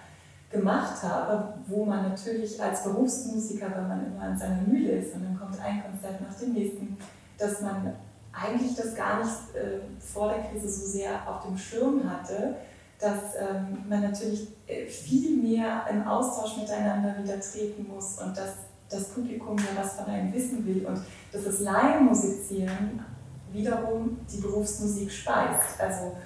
gemacht 0.51 1.03
habe, 1.03 1.55
wo 1.67 1.85
man 1.85 2.11
natürlich 2.11 2.63
als 2.63 2.85
Berufsmusiker, 2.85 3.67
wenn 3.75 3.89
man 3.89 4.07
immer 4.07 4.23
an 4.23 4.39
seiner 4.39 4.61
Mühle 4.63 4.91
ist 4.91 5.15
und 5.15 5.25
dann 5.25 5.39
kommt 5.39 5.59
ein 5.61 5.83
Konzert 5.83 6.21
nach 6.21 6.35
dem 6.39 6.53
nächsten, 6.53 6.97
dass 7.39 7.61
man 7.63 7.95
eigentlich 8.33 8.75
das 8.75 8.95
gar 8.95 9.19
nicht 9.19 9.55
äh, 9.55 9.81
vor 10.01 10.29
der 10.29 10.45
Krise 10.45 10.69
so 10.69 10.87
sehr 10.87 11.29
auf 11.29 11.45
dem 11.45 11.57
Schirm 11.57 12.09
hatte, 12.11 12.57
dass 12.99 13.35
ähm, 13.37 13.85
man 13.89 14.03
natürlich 14.03 14.49
äh, 14.67 14.87
viel 14.87 15.37
mehr 15.37 15.85
im 15.91 16.07
Austausch 16.07 16.57
miteinander 16.57 17.17
wieder 17.23 17.41
treten 17.41 17.87
muss 17.89 18.19
und 18.19 18.37
dass 18.37 18.55
das 18.89 19.09
Publikum 19.09 19.59
ja 19.59 19.83
was 19.83 19.95
von 19.95 20.07
einem 20.07 20.33
wissen 20.33 20.65
will 20.67 20.87
und 20.87 21.01
dass 21.33 21.45
das 21.45 21.61
Laienmusizieren 21.61 23.05
wiederum 23.51 24.19
die 24.33 24.41
Berufsmusik 24.41 25.11
speist. 25.11 25.81
Also 25.81 26.17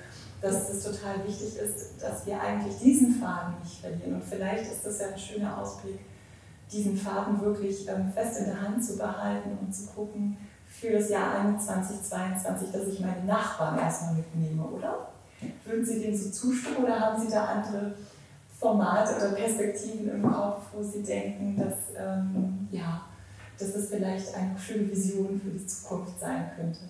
dass 0.41 0.69
es 0.69 0.85
total 0.85 1.27
wichtig 1.27 1.57
ist, 1.57 2.01
dass 2.01 2.27
wir 2.27 2.41
eigentlich 2.41 2.77
diesen 2.79 3.15
Faden 3.15 3.55
nicht 3.63 3.81
verlieren. 3.81 4.15
Und 4.15 4.25
vielleicht 4.25 4.71
ist 4.71 4.85
das 4.85 5.01
ja 5.01 5.09
ein 5.09 5.19
schöner 5.19 5.59
Ausblick, 5.59 5.99
diesen 6.71 6.97
Faden 6.97 7.41
wirklich 7.41 7.89
ähm, 7.89 8.13
fest 8.13 8.41
in 8.41 8.47
der 8.47 8.61
Hand 8.61 8.85
zu 8.85 8.97
behalten 8.97 9.57
und 9.61 9.75
zu 9.75 9.87
gucken 9.87 10.37
für 10.81 10.93
das 10.93 11.09
Jahr 11.09 11.59
2022, 11.59 12.71
dass 12.71 12.89
ich 12.89 13.01
meine 13.01 13.25
Nachbarn 13.25 13.79
erstmal 13.79 14.15
mitnehme, 14.15 14.63
oder? 14.63 15.09
Würden 15.65 15.85
Sie 15.85 16.01
dem 16.01 16.15
so 16.15 16.31
zustimmen 16.31 16.85
oder 16.85 17.01
haben 17.01 17.21
Sie 17.21 17.31
da 17.31 17.45
andere 17.45 17.95
Formate 18.59 19.17
oder 19.17 19.33
Perspektiven 19.33 20.11
im 20.11 20.23
Kopf, 20.23 20.65
wo 20.73 20.83
Sie 20.83 21.03
denken, 21.03 21.57
dass, 21.57 21.97
ähm, 21.97 22.69
ja, 22.71 23.03
dass 23.59 23.73
das 23.73 23.89
vielleicht 23.89 24.35
eine 24.35 24.59
schöne 24.59 24.91
Vision 24.91 25.41
für 25.43 25.51
die 25.51 25.67
Zukunft 25.67 26.21
sein 26.21 26.51
könnte? 26.57 26.81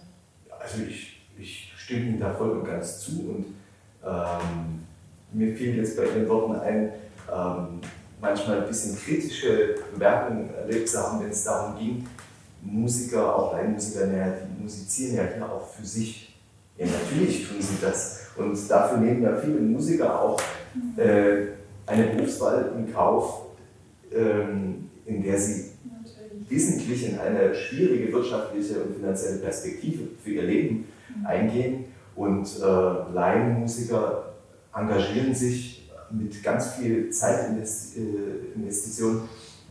Also 0.61 0.83
ich, 0.83 1.21
ich 1.39 1.73
stimme 1.77 2.07
Ihnen 2.07 2.21
da 2.21 2.33
voll 2.35 2.59
und 2.59 2.65
ganz 2.65 3.01
zu 3.01 3.13
und 3.13 3.47
ähm, 4.05 4.87
mir 5.33 5.57
fiel 5.57 5.77
jetzt 5.77 5.97
bei 5.97 6.05
Ihren 6.05 6.29
Worten 6.29 6.57
ein, 6.57 6.93
ähm, 7.33 7.81
manchmal 8.21 8.63
ein 8.63 8.69
bisschen 8.69 8.97
kritische 8.97 9.77
Bemerkungen 9.93 10.53
erlebt 10.55 10.89
zu 10.89 10.99
haben, 10.99 11.21
wenn 11.21 11.31
es 11.31 11.45
darum 11.45 11.79
ging, 11.79 12.07
Musiker, 12.67 13.37
auch 13.37 13.53
Laienmusiker, 13.53 14.07
die 14.07 14.63
musizieren 14.63 15.17
ja 15.17 15.23
hier 15.35 15.51
auch 15.51 15.69
für 15.69 15.85
sich. 15.85 16.35
Ja, 16.77 16.87
natürlich 16.87 17.49
tun 17.49 17.59
sie 17.61 17.77
das. 17.81 18.27
Und 18.37 18.59
dafür 18.69 18.99
nehmen 18.99 19.23
ja 19.23 19.37
viele 19.37 19.61
Musiker 19.61 20.21
auch 20.21 20.41
äh, 20.97 21.47
eine 21.87 22.07
Berufswahl 22.15 22.73
in 22.77 22.93
Kauf, 22.93 23.47
ähm, 24.13 24.91
in 25.07 25.23
der 25.23 25.39
sie 25.39 25.71
natürlich. 25.85 26.51
wissentlich 26.51 27.11
in 27.11 27.19
eine 27.19 27.55
schwierige 27.55 28.13
wirtschaftliche 28.13 28.83
und 28.83 28.97
finanzielle 28.97 29.39
Perspektive 29.39 30.09
für 30.23 30.33
ihr 30.33 30.43
Leben 30.43 30.87
mhm. 31.19 31.27
eingehen. 31.27 31.85
Und 32.15 32.47
äh, 32.61 33.15
Laienmusiker 33.15 34.35
engagieren 34.75 35.35
sich 35.35 35.89
mit 36.11 36.43
ganz 36.43 36.75
viel 36.75 37.09
Zeitinvestition. 37.11 39.23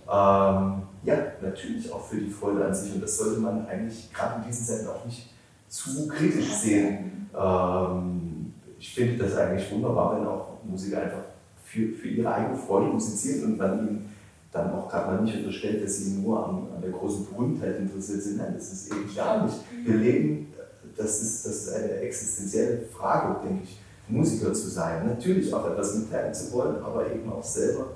Ähm, 0.08 0.84
ja, 1.04 1.18
natürlich 1.42 1.92
auch 1.92 2.06
für 2.06 2.18
die 2.18 2.30
Freude 2.30 2.66
an 2.66 2.74
sich. 2.74 2.94
Und 2.94 3.02
das 3.02 3.18
sollte 3.18 3.40
man 3.40 3.68
eigentlich 3.68 4.12
gerade 4.14 4.42
in 4.42 4.48
diesen 4.48 4.66
Zeiten 4.66 4.88
auch 4.88 5.06
nicht 5.06 5.30
zu 5.68 6.08
kritisch 6.08 6.52
sehen. 6.54 7.30
Ähm, 7.38 8.54
ich 8.80 8.94
finde 8.94 9.24
das 9.24 9.36
eigentlich 9.36 9.72
wunderbar, 9.72 10.18
wenn 10.18 10.28
auch 10.28 10.48
Musiker 10.64 11.02
einfach 11.02 11.24
für, 11.64 11.90
für 11.90 12.08
ihre 12.08 12.34
eigene 12.34 12.58
Freude 12.58 12.88
musizieren 12.88 13.52
und 13.52 13.58
man 13.58 13.80
ihnen 13.80 14.10
dann 14.52 14.74
auch 14.74 14.90
gerade 14.90 15.12
mal 15.12 15.22
nicht 15.22 15.36
unterstellt, 15.38 15.84
dass 15.84 15.98
sie 15.98 16.22
nur 16.22 16.48
an, 16.48 16.68
an 16.76 16.82
der 16.82 16.92
großen 16.92 17.26
Berühmtheit 17.26 17.78
interessiert 17.80 18.22
sind. 18.24 18.38
Nein, 18.38 18.54
das 18.56 18.72
ist 18.72 18.92
eben 18.92 19.14
gar 19.14 19.46
nicht. 19.46 19.58
Wir 19.84 19.96
leben, 19.96 20.54
das 20.96 21.22
ist, 21.22 21.46
das 21.46 21.56
ist 21.56 21.74
eine 21.74 21.92
existenzielle 21.98 22.86
Frage, 22.98 23.46
denke 23.46 23.64
ich, 23.64 23.80
Musiker 24.08 24.54
zu 24.54 24.70
sein. 24.70 25.08
Natürlich 25.08 25.54
auch 25.54 25.70
etwas 25.70 25.96
mitteilen 25.96 26.34
zu 26.34 26.54
wollen, 26.54 26.82
aber 26.82 27.12
eben 27.12 27.30
auch 27.32 27.44
selber 27.44 27.88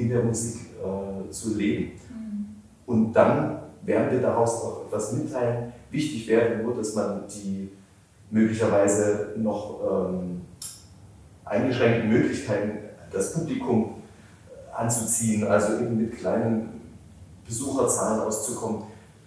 in 0.00 0.08
der 0.08 0.22
Musik 0.22 0.60
äh, 0.82 1.30
zu 1.30 1.56
leben. 1.56 1.92
Mhm. 2.10 2.46
Und 2.86 3.12
dann 3.12 3.58
werden 3.82 4.10
wir 4.10 4.20
daraus 4.20 4.62
auch 4.62 4.86
etwas 4.86 5.12
mitteilen. 5.12 5.72
Wichtig 5.90 6.28
wäre 6.28 6.62
nur, 6.62 6.74
dass 6.74 6.94
man 6.94 7.22
die 7.28 7.70
möglicherweise 8.30 9.34
noch 9.36 9.80
ähm, 10.10 10.42
eingeschränkten 11.44 12.10
Möglichkeiten, 12.10 12.78
das 13.10 13.32
Publikum 13.32 13.94
anzuziehen, 14.76 15.46
also 15.46 15.78
eben 15.78 15.96
mit 15.96 16.18
kleinen 16.18 16.80
Besucherzahlen 17.46 18.20
auszukommen, 18.20 18.82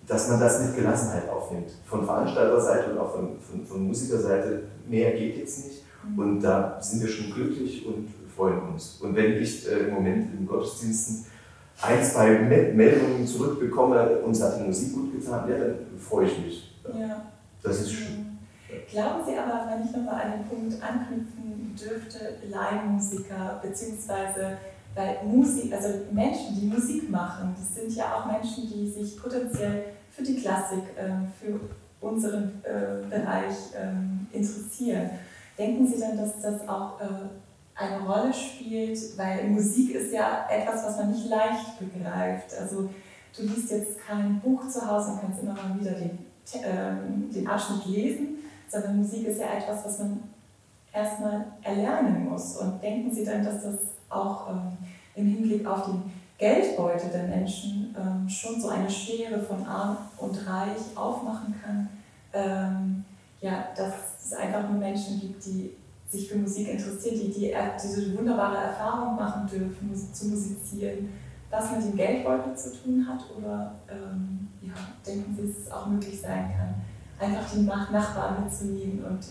dass 0.07 0.29
man 0.29 0.39
das 0.39 0.61
mit 0.61 0.75
Gelassenheit 0.75 1.27
aufnimmt. 1.29 1.71
Von 1.85 2.05
Veranstalterseite 2.05 2.91
und 2.91 2.99
auch 2.99 3.11
von, 3.11 3.39
von, 3.39 3.65
von 3.65 3.87
Musikerseite. 3.87 4.63
Mehr 4.87 5.11
geht 5.11 5.37
jetzt 5.37 5.65
nicht. 5.65 5.83
Mhm. 6.03 6.19
Und 6.19 6.41
da 6.41 6.77
sind 6.79 7.01
wir 7.01 7.09
schon 7.09 7.33
glücklich 7.33 7.85
und 7.85 8.09
freuen 8.35 8.61
uns. 8.73 8.99
Und 9.01 9.15
wenn 9.15 9.33
ich 9.41 9.67
äh, 9.67 9.87
im 9.87 9.93
Moment 9.95 10.33
in 10.33 10.47
Gottesdiensten 10.47 11.25
ein, 11.81 12.03
zwei 12.03 12.39
Meldungen 12.39 13.25
zurückbekomme, 13.25 14.19
uns 14.19 14.41
hat 14.41 14.59
die 14.59 14.63
Musik 14.63 14.93
gut 14.93 15.13
getan, 15.13 15.49
ja, 15.49 15.57
dann 15.57 15.75
freue 15.97 16.27
ich 16.27 16.37
mich. 16.37 16.75
Ja. 16.93 17.25
Das 17.63 17.81
ist 17.81 17.91
schön. 17.91 18.37
Glauben 18.89 19.23
Sie 19.25 19.37
aber, 19.37 19.69
wenn 19.69 19.85
ich 19.85 19.91
nochmal 19.95 20.21
an 20.21 20.31
den 20.31 20.47
Punkt 20.47 20.81
anknüpfen 20.81 21.75
dürfte, 21.75 22.35
Laienmusiker, 22.49 23.59
beziehungsweise 23.61 24.57
weil 24.95 25.19
Musik, 25.25 25.73
also 25.73 25.87
Menschen, 26.11 26.59
die 26.59 26.67
Musik 26.67 27.09
machen, 27.09 27.55
das 27.57 27.75
sind 27.75 27.95
ja 27.95 28.13
auch 28.13 28.25
Menschen, 28.25 28.67
die 28.67 28.89
sich 28.89 29.21
potenziell 29.21 29.85
für 30.11 30.23
die 30.23 30.35
Klassik, 30.35 30.83
ähm, 30.97 31.27
für 31.39 31.59
unseren 32.05 32.61
äh, 32.63 33.07
Bereich 33.09 33.55
ähm, 33.75 34.27
interessieren. 34.33 35.11
Denken 35.57 35.87
Sie 35.87 35.99
dann, 35.99 36.17
dass 36.17 36.41
das 36.41 36.67
auch 36.67 36.99
äh, 36.99 37.05
eine 37.75 37.99
Rolle 38.05 38.33
spielt, 38.33 38.99
weil 39.17 39.49
Musik 39.49 39.95
ist 39.95 40.13
ja 40.13 40.47
etwas, 40.49 40.85
was 40.85 40.97
man 40.97 41.11
nicht 41.11 41.27
leicht 41.27 41.79
begreift. 41.79 42.53
Also 42.59 42.89
du 43.35 43.43
liest 43.43 43.71
jetzt 43.71 43.99
kein 43.99 44.39
Buch 44.39 44.67
zu 44.67 44.85
Hause 44.85 45.11
und 45.11 45.21
kannst 45.21 45.41
immer 45.41 45.53
mal 45.53 45.79
wieder 45.79 45.91
den, 45.91 46.19
äh, 46.53 47.33
den 47.33 47.47
Abschnitt 47.47 47.85
lesen, 47.85 48.39
sondern 48.69 48.97
Musik 48.97 49.27
ist 49.27 49.39
ja 49.39 49.53
etwas, 49.57 49.85
was 49.85 49.99
man 49.99 50.23
erstmal 50.93 51.45
erlernen 51.63 52.29
muss. 52.29 52.57
Und 52.57 52.81
denken 52.81 53.13
Sie 53.13 53.25
dann, 53.25 53.43
dass 53.43 53.63
das 53.63 53.75
auch 54.09 54.49
ähm, 54.49 54.77
im 55.15 55.27
Hinblick 55.27 55.65
auf 55.65 55.85
den 55.85 56.03
Geldbeutel 56.37 57.09
der 57.09 57.23
Menschen 57.23 57.95
ähm, 57.97 58.27
schon 58.27 58.59
so 58.59 58.69
eine 58.69 58.89
Schere 58.89 59.39
von 59.41 59.65
arm 59.65 59.97
und 60.17 60.35
reich 60.47 60.95
aufmachen 60.95 61.55
kann? 61.63 61.89
Ähm, 62.33 63.05
ja, 63.41 63.65
dass 63.75 63.93
es 64.23 64.33
einfach 64.33 64.69
nur 64.69 64.77
Menschen 64.77 65.19
gibt, 65.19 65.45
die 65.45 65.71
sich 66.11 66.29
für 66.29 66.37
Musik 66.37 66.67
interessieren, 66.67 67.15
die, 67.15 67.31
die 67.31 67.55
diese 67.81 68.17
wunderbare 68.17 68.57
Erfahrung 68.57 69.15
machen 69.15 69.47
dürfen, 69.47 70.13
zu 70.13 70.27
musizieren, 70.27 71.09
was 71.49 71.71
mit 71.71 71.83
dem 71.83 71.95
Geldbeutel 71.95 72.55
zu 72.55 72.73
tun 72.75 73.07
hat? 73.07 73.23
Oder 73.37 73.79
ähm, 73.89 74.49
ja, 74.61 74.73
denken 75.05 75.35
Sie, 75.35 75.47
dass 75.47 75.57
es 75.57 75.71
auch 75.71 75.87
möglich 75.87 76.19
sein 76.19 76.51
kann, 76.57 76.75
einfach 77.17 77.49
den 77.51 77.65
Nachbarn 77.65 78.43
mitzunehmen 78.43 79.05
und 79.05 79.25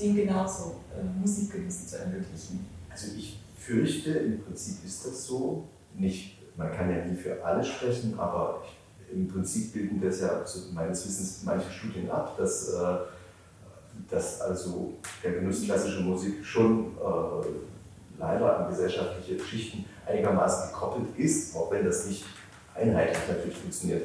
den 0.00 0.16
genauso 0.16 0.76
äh, 0.96 1.20
Musikgenuss 1.20 1.86
zu 1.86 1.98
ermöglichen? 1.98 2.66
Also 2.90 3.12
ich 3.16 3.40
fürchte, 3.56 4.10
im 4.10 4.42
Prinzip 4.42 4.84
ist 4.84 5.06
das 5.06 5.24
so. 5.24 5.64
Nicht, 5.94 6.38
man 6.56 6.72
kann 6.72 6.90
ja 6.90 7.04
nie 7.04 7.16
für 7.16 7.44
alle 7.44 7.64
sprechen, 7.64 8.18
aber 8.18 8.62
ich, 8.64 9.14
im 9.16 9.26
Prinzip 9.26 9.72
bilden 9.72 10.00
das 10.00 10.20
ja 10.20 10.28
also 10.28 10.72
meines 10.72 11.06
Wissens 11.06 11.42
manche 11.44 11.70
Studien 11.70 12.10
ab, 12.10 12.36
dass 12.36 12.68
äh, 12.68 12.98
dass 14.10 14.40
also 14.40 14.94
der 15.22 15.32
Genuss 15.32 15.64
klassischer 15.64 16.00
Musik 16.00 16.44
schon 16.44 16.96
äh, 16.96 17.46
leider 18.18 18.58
an 18.58 18.68
gesellschaftliche 18.68 19.42
Schichten 19.42 19.84
einigermaßen 20.06 20.72
gekoppelt 20.72 21.16
ist, 21.16 21.54
auch 21.56 21.70
wenn 21.70 21.84
das 21.84 22.06
nicht 22.06 22.24
einheitlich 22.74 23.18
natürlich 23.28 23.56
funktioniert. 23.56 24.02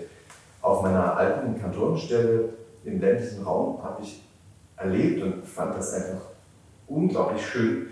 Auf 0.61 0.81
meiner 0.81 1.17
alten 1.17 1.59
Kantonenstelle 1.59 2.49
im 2.85 2.99
ländlichen 2.99 3.43
Raum 3.43 3.83
habe 3.83 4.01
ich 4.01 4.23
erlebt 4.77 5.21
und 5.23 5.45
fand 5.45 5.75
das 5.75 5.93
einfach 5.93 6.21
unglaublich 6.87 7.45
schön, 7.45 7.87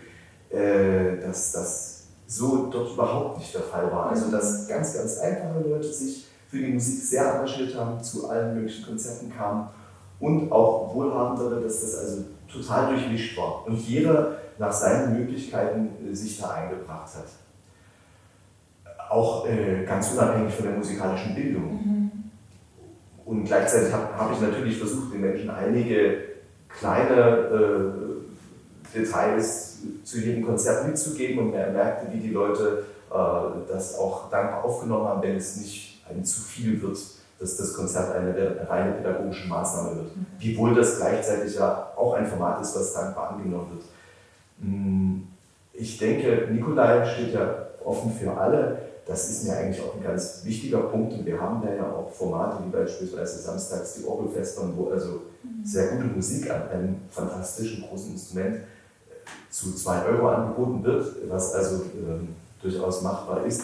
äh, 0.50 1.18
dass 1.22 1.52
das 1.52 2.08
so 2.28 2.68
dort 2.68 2.94
überhaupt 2.94 3.40
nicht 3.40 3.54
der 3.54 3.62
Fall 3.62 3.92
war. 3.92 4.10
Also 4.10 4.32
dass 4.32 4.68
ganz, 4.68 4.94
ganz 4.94 5.18
einfache 5.20 5.60
Leute 5.68 5.92
sich 5.92 6.28
für 6.50 6.58
die 6.58 6.74
Musik 6.74 7.04
sehr 7.04 7.34
engagiert 7.34 7.76
haben, 7.76 8.02
zu 8.02 8.30
allen 8.30 8.56
möglichen 8.56 8.86
Konzerten 8.86 9.32
kamen 9.32 9.70
und 10.22 10.52
auch 10.52 10.94
Wohlhabendere, 10.94 11.62
dass 11.62 11.82
das 11.82 11.98
also 11.98 12.24
total 12.50 12.94
durchmischt 12.94 13.38
war 13.38 13.66
und 13.68 13.78
jeder 13.78 14.38
nach 14.58 14.72
seinen 14.72 15.18
Möglichkeiten 15.18 15.90
äh, 16.10 16.14
sich 16.14 16.40
da 16.40 16.52
eingebracht 16.52 17.10
hat. 17.16 17.26
Auch 19.10 19.48
äh, 19.48 19.84
ganz 19.86 20.12
unabhängig 20.12 20.54
von 20.54 20.66
der 20.66 20.78
musikalischen 20.78 21.36
Bildung. 21.36 21.74
Mhm. 21.74 22.12
Und 23.26 23.46
gleichzeitig 23.46 23.92
habe 23.92 24.18
hab 24.18 24.32
ich 24.32 24.40
natürlich 24.40 24.78
versucht, 24.78 25.14
den 25.14 25.22
Menschen 25.22 25.50
einige 25.50 26.18
kleine 26.70 27.16
äh, 27.16 28.98
Details 28.98 29.80
zu 30.04 30.20
jedem 30.20 30.46
Konzert 30.46 30.88
mitzugeben 30.88 31.48
und 31.48 31.54
er 31.54 31.72
merkte, 31.72 32.14
wie 32.14 32.20
die 32.20 32.30
Leute 32.30 32.86
äh, 33.10 33.16
das 33.68 33.98
auch 33.98 34.30
dankbar 34.30 34.64
aufgenommen 34.64 35.08
haben, 35.08 35.22
wenn 35.24 35.38
es 35.38 35.58
nicht 35.58 36.04
einem 36.08 36.24
zu 36.24 36.42
viel 36.42 36.82
wird 36.82 36.98
dass 37.42 37.58
das 37.58 37.74
Konzert 37.74 38.16
eine 38.16 38.70
reine 38.70 38.92
pädagogische 38.94 39.48
Maßnahme 39.48 39.96
wird. 39.96 40.12
Wiewohl 40.38 40.76
das 40.76 40.98
gleichzeitig 40.98 41.56
ja 41.56 41.92
auch 41.98 42.14
ein 42.14 42.28
Format 42.28 42.62
ist, 42.62 42.76
was 42.76 42.94
dankbar 42.94 43.32
angenommen 43.32 43.72
wird. 43.72 43.84
Hm, 44.62 45.28
ich 45.74 45.98
denke, 45.98 46.48
Nikolai 46.52 47.04
steht 47.08 47.34
ja 47.34 47.66
offen 47.84 48.14
für 48.14 48.38
alle. 48.38 48.78
Das 49.08 49.28
ist 49.28 49.46
mir 49.46 49.58
eigentlich 49.58 49.82
auch 49.82 49.96
ein 49.96 50.04
ganz 50.04 50.42
wichtiger 50.46 50.82
Punkt. 50.82 51.14
Und 51.14 51.26
wir 51.26 51.42
haben 51.42 51.64
da 51.66 51.74
ja 51.74 51.92
auch 51.92 52.12
Formate 52.12 52.64
wie 52.64 52.70
beispielsweise 52.70 53.40
samstags 53.40 53.96
die 53.96 54.06
Orgelfestern, 54.06 54.78
wo 54.78 54.92
also 54.92 55.24
sehr 55.64 55.88
gute 55.88 56.06
Musik 56.06 56.48
an 56.52 56.70
einem 56.70 56.96
fantastischen 57.10 57.84
großen 57.90 58.12
Instrument 58.12 58.58
äh, 58.58 58.62
zu 59.50 59.74
2 59.74 60.06
Euro 60.06 60.30
angeboten 60.30 60.84
wird, 60.84 61.28
was 61.28 61.54
also 61.56 61.78
äh, 61.78 62.62
durchaus 62.62 63.02
machbar 63.02 63.44
ist. 63.48 63.64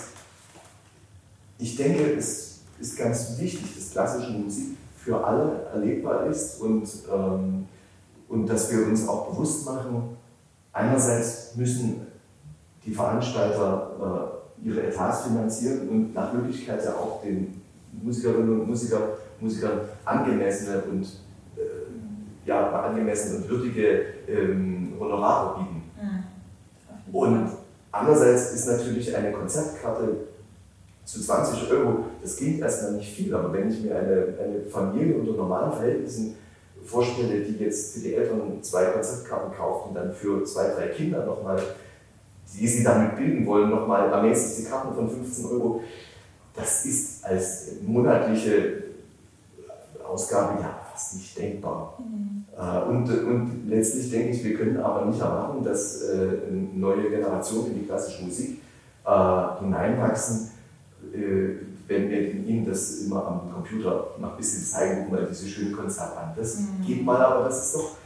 Ich 1.59 1.75
denke, 1.75 2.15
es 2.17 2.56
ist 2.79 2.97
ganz 2.97 3.37
wichtig, 3.39 3.75
dass 3.75 3.91
klassische 3.91 4.31
Musik 4.31 4.77
für 4.97 5.23
alle 5.23 5.67
erlebbar 5.73 6.25
ist 6.27 6.61
und, 6.61 6.87
ähm, 7.13 7.65
und 8.29 8.47
dass 8.47 8.71
wir 8.71 8.85
uns 8.85 9.07
auch 9.07 9.29
bewusst 9.29 9.65
machen, 9.65 10.17
einerseits 10.73 11.55
müssen 11.55 12.07
die 12.85 12.91
Veranstalter 12.93 14.33
äh, 14.63 14.67
ihre 14.67 14.87
Etats 14.87 15.23
finanzieren 15.23 15.89
und 15.89 16.13
nach 16.13 16.33
Möglichkeit 16.33 16.83
ja 16.83 16.91
auch 16.91 17.21
den 17.21 17.61
Musikerinnen 18.01 18.61
und 18.61 18.67
Musiker, 18.67 18.99
Musikern 19.39 19.81
angemessene 20.05 20.81
und 20.83 21.03
äh, 21.55 21.61
ja, 22.45 22.69
angemessene 22.81 23.37
und 23.37 23.49
würdige 23.49 24.05
ähm, 24.27 24.93
Honorare 24.99 25.59
bieten. 25.59 25.83
Mhm. 26.01 27.15
Und 27.15 27.49
andererseits 27.91 28.53
ist 28.53 28.67
natürlich 28.67 29.15
eine 29.15 29.31
Konzertkarte 29.31 30.27
zu 31.07 31.21
20 31.21 31.71
Euro, 31.71 32.05
das 32.21 32.35
klingt 32.35 32.59
erstmal 32.59 32.91
nicht 32.93 33.15
viel, 33.15 33.33
aber 33.33 33.53
wenn 33.53 33.71
ich 33.71 33.81
mir 33.81 33.95
eine, 33.95 34.33
eine 34.43 34.61
Familie 34.69 35.15
unter 35.15 35.31
normalen 35.31 35.71
Verhältnissen 35.71 36.35
vorstelle, 36.83 37.39
die 37.39 37.63
jetzt 37.63 37.93
für 37.93 38.01
die 38.01 38.13
Eltern 38.13 38.61
zwei 38.61 38.85
Konzertkarten 38.87 39.55
kauft 39.55 39.87
und 39.87 39.95
dann 39.95 40.13
für 40.13 40.43
zwei, 40.43 40.67
drei 40.67 40.89
Kinder 40.89 41.25
nochmal, 41.25 41.61
die 42.53 42.67
sie 42.67 42.83
damit 42.83 43.15
bilden 43.15 43.45
wollen, 43.45 43.69
nochmal 43.69 44.09
ermäßigt 44.09 44.59
die 44.59 44.69
Karten 44.69 44.93
von 44.93 45.09
15 45.09 45.45
Euro, 45.45 45.81
das 46.53 46.85
ist 46.85 47.23
als 47.25 47.67
monatliche 47.85 48.83
Ausgabe 50.05 50.61
ja 50.61 50.77
fast 50.91 51.15
nicht 51.15 51.37
denkbar. 51.37 51.97
Mhm. 51.99 52.43
Äh, 52.57 52.89
und, 52.89 53.09
und 53.09 53.69
letztlich 53.69 54.11
denke 54.11 54.31
ich, 54.31 54.43
wir 54.43 54.55
können 54.55 54.77
aber 54.77 55.05
nicht 55.05 55.21
erwarten, 55.21 55.63
dass 55.63 56.01
äh, 56.01 56.51
neue 56.51 57.09
Generationen 57.09 57.67
in 57.67 57.79
die 57.79 57.85
klassische 57.85 58.25
Musik 58.25 58.59
äh, 59.05 59.59
hineinwachsen, 59.59 60.56
wenn 61.87 62.09
wir 62.09 62.33
ihnen 62.33 62.65
das 62.65 62.99
immer 62.99 63.25
am 63.25 63.53
Computer 63.53 64.11
noch 64.19 64.31
ein 64.31 64.37
bisschen 64.37 64.63
zeigen, 64.63 65.03
guck 65.03 65.11
mal 65.11 65.27
diese 65.29 65.47
schönen 65.47 65.75
Konzerte 65.75 66.17
an. 66.17 66.33
Das 66.35 66.59
mhm. 66.59 66.85
geht 66.85 67.03
mal, 67.03 67.21
aber 67.21 67.45
das 67.45 67.65
ist 67.65 67.75
doch 67.75 67.97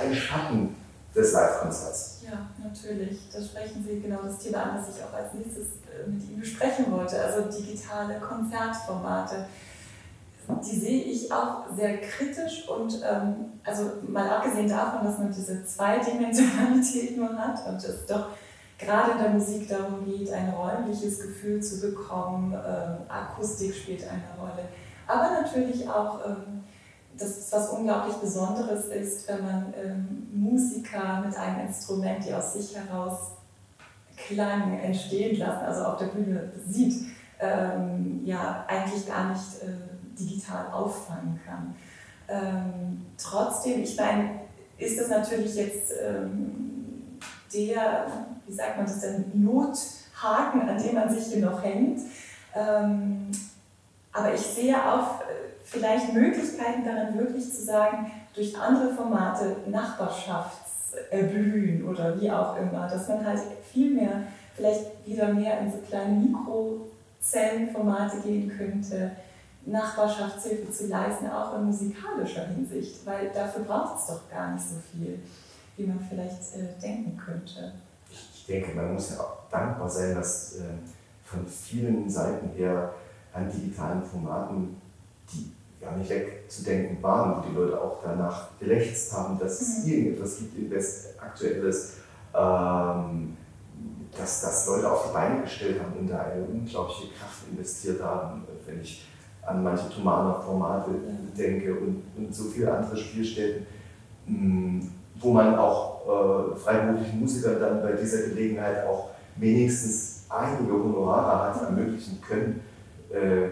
ein 0.00 0.14
Schatten 0.14 0.74
des 1.14 1.32
Live-Konzerts. 1.32 2.20
Ja, 2.24 2.48
natürlich. 2.62 3.28
Da 3.32 3.40
sprechen 3.40 3.84
Sie 3.86 4.00
genau 4.00 4.22
das 4.22 4.38
Thema 4.38 4.62
an, 4.62 4.76
das 4.76 4.96
ich 4.96 5.02
auch 5.02 5.12
als 5.12 5.34
nächstes 5.34 5.66
äh, 5.86 6.08
mit 6.08 6.22
Ihnen 6.28 6.40
besprechen 6.40 6.90
wollte. 6.90 7.20
Also 7.22 7.48
digitale 7.50 8.20
Konzertformate. 8.20 9.46
Die 10.64 10.78
sehe 10.78 11.02
ich 11.02 11.30
auch 11.30 11.64
sehr 11.76 11.98
kritisch 12.00 12.66
und 12.70 13.02
ähm, 13.04 13.60
also 13.64 13.82
mal 14.08 14.30
abgesehen 14.30 14.66
davon, 14.66 15.04
dass 15.04 15.18
man 15.18 15.30
diese 15.30 15.62
Zweidimensionalität 15.62 17.18
nur 17.18 17.36
hat 17.36 17.66
und 17.68 17.76
es 17.76 18.06
doch 18.06 18.28
gerade 18.78 19.12
in 19.12 19.18
der 19.18 19.30
Musik 19.30 19.68
darum 19.68 20.04
geht, 20.06 20.32
ein 20.32 20.50
räumliches 20.50 21.20
Gefühl 21.20 21.62
zu 21.62 21.80
bekommen. 21.80 22.52
Ähm, 22.52 22.98
Akustik 23.08 23.74
spielt 23.74 24.04
eine 24.04 24.22
Rolle. 24.38 24.68
Aber 25.06 25.42
natürlich 25.42 25.88
auch, 25.88 26.24
ähm, 26.24 26.64
das, 27.18 27.52
was 27.52 27.70
unglaublich 27.70 28.14
Besonderes 28.16 28.86
ist, 28.86 29.28
wenn 29.28 29.44
man 29.44 29.74
ähm, 29.76 30.28
Musiker 30.32 31.20
mit 31.24 31.36
einem 31.36 31.66
Instrument, 31.66 32.24
die 32.24 32.32
aus 32.32 32.52
sich 32.52 32.76
heraus 32.76 33.32
Klang 34.16 34.78
entstehen 34.80 35.38
lassen, 35.38 35.64
also 35.64 35.84
auf 35.84 35.96
der 35.98 36.06
Bühne 36.06 36.52
sieht, 36.66 37.08
ähm, 37.40 38.22
ja, 38.24 38.64
eigentlich 38.68 39.06
gar 39.06 39.30
nicht 39.30 39.62
äh, 39.62 40.18
digital 40.18 40.66
auffangen 40.72 41.40
kann. 41.46 41.74
Ähm, 42.28 43.06
trotzdem, 43.16 43.82
ich 43.82 43.96
meine, 43.96 44.40
ist 44.76 45.00
das 45.00 45.08
natürlich 45.08 45.54
jetzt 45.54 45.92
ähm, 46.00 46.77
der 47.52 48.06
wie 48.48 48.54
sagt 48.54 48.76
man 48.76 48.86
das 48.86 49.00
denn, 49.00 49.24
Nothaken, 49.34 50.68
an 50.68 50.80
dem 50.82 50.94
man 50.94 51.08
sich 51.10 51.26
hier 51.26 51.44
noch 51.46 51.62
hängt. 51.62 52.00
Ähm, 52.54 53.30
aber 54.12 54.34
ich 54.34 54.40
sehe 54.40 54.76
auch 54.76 55.20
äh, 55.20 55.24
vielleicht 55.62 56.14
Möglichkeiten 56.14 56.84
darin, 56.84 57.16
wirklich 57.18 57.52
zu 57.52 57.62
sagen, 57.62 58.10
durch 58.34 58.58
andere 58.58 58.94
Formate 58.94 59.56
Nachbarschaftserblühen 59.66 61.86
oder 61.86 62.18
wie 62.20 62.30
auch 62.30 62.56
immer, 62.56 62.88
dass 62.88 63.08
man 63.08 63.26
halt 63.26 63.40
viel 63.70 63.94
mehr, 63.94 64.22
vielleicht 64.56 65.06
wieder 65.06 65.30
mehr 65.32 65.60
in 65.60 65.70
so 65.70 65.78
kleine 65.86 66.14
Mikrozellenformate 66.14 68.20
gehen 68.20 68.50
könnte, 68.56 69.10
Nachbarschaftshilfe 69.66 70.72
zu 70.72 70.86
leisten, 70.86 71.28
auch 71.28 71.58
in 71.58 71.66
musikalischer 71.66 72.46
Hinsicht, 72.46 73.04
weil 73.04 73.28
dafür 73.34 73.64
braucht 73.64 73.98
es 73.98 74.06
doch 74.06 74.30
gar 74.30 74.52
nicht 74.52 74.64
so 74.64 74.76
viel, 74.90 75.18
wie 75.78 75.86
man 75.86 76.00
vielleicht 76.00 76.54
äh, 76.54 76.78
denken 76.80 77.16
könnte 77.16 77.72
denke, 78.48 78.74
man 78.74 78.94
muss 78.94 79.10
ja 79.10 79.20
auch 79.20 79.48
dankbar 79.50 79.88
sein, 79.88 80.14
dass 80.14 80.56
äh, 80.56 80.62
von 81.24 81.46
vielen 81.46 82.08
Seiten 82.08 82.48
her 82.56 82.92
an 83.32 83.50
digitalen 83.50 84.02
Formaten, 84.02 84.80
die 85.30 85.52
gar 85.80 85.96
nicht 85.96 86.10
wegzudenken 86.10 87.02
waren, 87.02 87.36
wo 87.36 87.48
die 87.48 87.54
Leute 87.54 87.80
auch 87.80 87.98
danach 88.02 88.48
gelächzt 88.58 89.12
haben, 89.12 89.38
dass 89.38 89.60
es 89.60 89.84
mhm. 89.84 89.92
irgendetwas 89.92 90.38
gibt, 90.38 90.58
Invest 90.58 91.20
aktuelles, 91.20 91.96
ähm, 92.34 93.36
dass 94.16 94.40
das 94.40 94.66
Leute 94.66 94.90
auf 94.90 95.08
die 95.08 95.12
Beine 95.12 95.42
gestellt 95.42 95.80
haben 95.80 96.00
und 96.00 96.08
da 96.08 96.22
eine 96.22 96.42
unglaubliche 96.42 97.12
Kraft 97.12 97.42
investiert 97.50 98.02
haben, 98.02 98.44
wenn 98.66 98.80
ich 98.80 99.06
an 99.42 99.62
manche 99.62 99.88
Thumana-Formate 99.90 100.90
mhm. 100.90 101.36
denke 101.36 101.74
und, 101.74 102.02
und 102.16 102.34
so 102.34 102.44
viele 102.44 102.72
andere 102.72 102.96
Spielstätten. 102.96 103.66
Wo 105.20 105.32
man 105.32 105.56
auch 105.56 105.98
äh, 106.06 106.56
freiberuflichen 106.56 107.20
Musikern 107.20 107.60
dann 107.60 107.82
bei 107.82 107.92
dieser 107.92 108.28
Gelegenheit 108.28 108.86
auch 108.86 109.10
wenigstens 109.36 110.24
einige 110.28 110.72
Honorare 110.72 111.54
hat 111.54 111.62
ermöglichen 111.62 112.20
können. 112.20 112.60
Äh, 113.10 113.48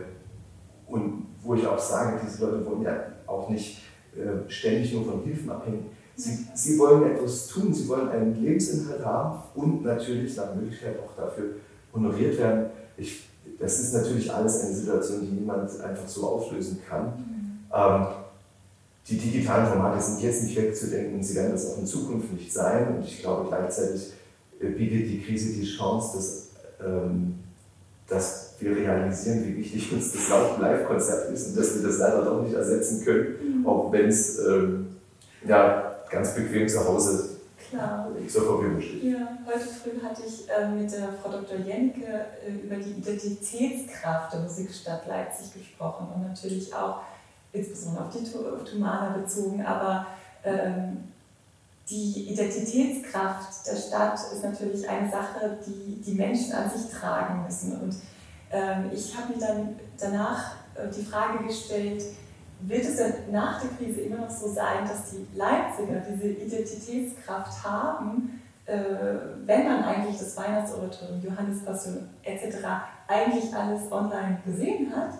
und 0.86 1.26
wo 1.42 1.54
ich 1.54 1.66
auch 1.66 1.78
sage, 1.78 2.20
diese 2.24 2.46
Leute 2.46 2.66
wollen 2.66 2.82
ja 2.82 2.96
auch 3.26 3.48
nicht 3.48 3.82
äh, 4.14 4.48
ständig 4.50 4.92
nur 4.92 5.04
von 5.04 5.22
Hilfen 5.22 5.50
abhängen. 5.50 5.86
Sie, 6.14 6.46
sie 6.54 6.78
wollen 6.78 7.10
etwas 7.10 7.48
tun, 7.48 7.74
sie 7.74 7.88
wollen 7.88 8.08
einen 8.08 8.42
Lebensinhalt 8.42 9.04
haben 9.04 9.42
und 9.54 9.84
natürlich 9.84 10.36
nach 10.36 10.54
Möglichkeit 10.54 10.96
auch 10.98 11.14
dafür 11.14 11.56
honoriert 11.92 12.38
werden. 12.38 12.66
Ich, 12.96 13.28
das 13.58 13.80
ist 13.80 13.92
natürlich 13.92 14.32
alles 14.32 14.60
eine 14.62 14.72
Situation, 14.72 15.20
die 15.20 15.32
niemand 15.32 15.68
einfach 15.82 16.08
so 16.08 16.26
auflösen 16.26 16.80
kann. 16.88 17.04
Mhm. 17.04 17.58
Ähm, 17.72 18.06
die 19.08 19.18
digitalen 19.18 19.68
Formate 19.68 20.02
sind 20.02 20.20
jetzt 20.20 20.42
nicht 20.42 20.56
wegzudenken 20.56 21.16
und 21.16 21.22
sie 21.22 21.36
werden 21.36 21.52
das 21.52 21.72
auch 21.72 21.78
in 21.78 21.86
Zukunft 21.86 22.32
nicht 22.32 22.52
sein. 22.52 22.96
Und 22.96 23.04
ich 23.04 23.20
glaube, 23.20 23.48
gleichzeitig 23.48 24.12
äh, 24.60 24.66
bietet 24.66 25.08
die 25.08 25.22
Krise 25.22 25.52
die 25.52 25.64
Chance, 25.64 26.16
dass, 26.16 26.48
ähm, 26.84 27.38
dass 28.08 28.54
wir 28.58 28.76
realisieren, 28.76 29.44
wie 29.44 29.56
wichtig 29.56 29.92
uns 29.92 30.12
das 30.12 30.28
Live-Konzert 30.58 31.32
ist 31.32 31.48
und 31.48 31.58
dass 31.58 31.76
wir 31.76 31.86
das 31.86 31.98
leider 31.98 32.24
doch 32.24 32.42
nicht 32.42 32.54
ersetzen 32.54 33.04
können, 33.04 33.60
mhm. 33.60 33.66
auch 33.66 33.92
wenn 33.92 34.08
es 34.08 34.38
ähm, 34.38 34.86
ja, 35.46 35.96
ganz 36.10 36.34
bequem 36.34 36.68
zu 36.68 36.84
Hause 36.84 37.36
Klar. 37.70 38.08
zur 38.28 38.42
Verfügung 38.42 38.80
steht. 38.80 39.04
Ja, 39.04 39.38
heute 39.46 39.66
früh 39.66 40.02
hatte 40.02 40.22
ich 40.26 40.48
äh, 40.48 40.68
mit 40.68 40.90
der 40.90 41.12
Frau 41.22 41.30
Dr. 41.30 41.58
Jennecke 41.58 42.06
äh, 42.46 42.64
über 42.64 42.76
die 42.76 42.90
Identitätskraft 42.90 44.32
der 44.32 44.40
Musikstadt 44.40 45.06
Leipzig 45.06 45.52
gesprochen 45.52 46.08
und 46.14 46.28
natürlich 46.28 46.74
auch 46.74 47.02
insbesondere 47.52 48.04
auf 48.04 48.12
die 48.12 48.24
Tumana 48.70 49.16
bezogen, 49.16 49.64
aber 49.64 50.06
ähm, 50.44 51.04
die 51.88 52.32
Identitätskraft 52.32 53.66
der 53.66 53.76
Stadt 53.76 54.18
ist 54.32 54.42
natürlich 54.42 54.88
eine 54.88 55.08
Sache, 55.08 55.58
die 55.66 56.02
die 56.02 56.14
Menschen 56.14 56.52
an 56.52 56.68
sich 56.68 56.90
tragen 56.90 57.44
müssen. 57.44 57.80
Und 57.80 57.94
ähm, 58.50 58.90
ich 58.92 59.16
habe 59.16 59.32
mir 59.32 59.38
dann 59.38 59.76
danach 59.98 60.56
äh, 60.74 60.88
die 60.88 61.04
Frage 61.04 61.44
gestellt, 61.44 62.02
wird 62.60 62.84
es 62.84 62.96
denn 62.96 63.14
nach 63.30 63.60
der 63.60 63.70
Krise 63.70 64.00
immer 64.00 64.16
noch 64.16 64.30
so 64.30 64.48
sein, 64.48 64.88
dass 64.88 65.10
die 65.10 65.26
Leipziger 65.36 66.00
diese 66.10 66.28
Identitätskraft 66.28 67.62
haben, 67.64 68.40
äh, 68.64 68.76
wenn 69.44 69.64
man 69.64 69.84
eigentlich 69.84 70.18
das 70.18 70.36
Weihnachtsoratorium, 70.36 71.22
Johannespassion 71.22 72.08
etc. 72.24 72.56
eigentlich 73.06 73.54
alles 73.54 73.92
online 73.92 74.40
gesehen 74.44 74.92
hat? 74.94 75.10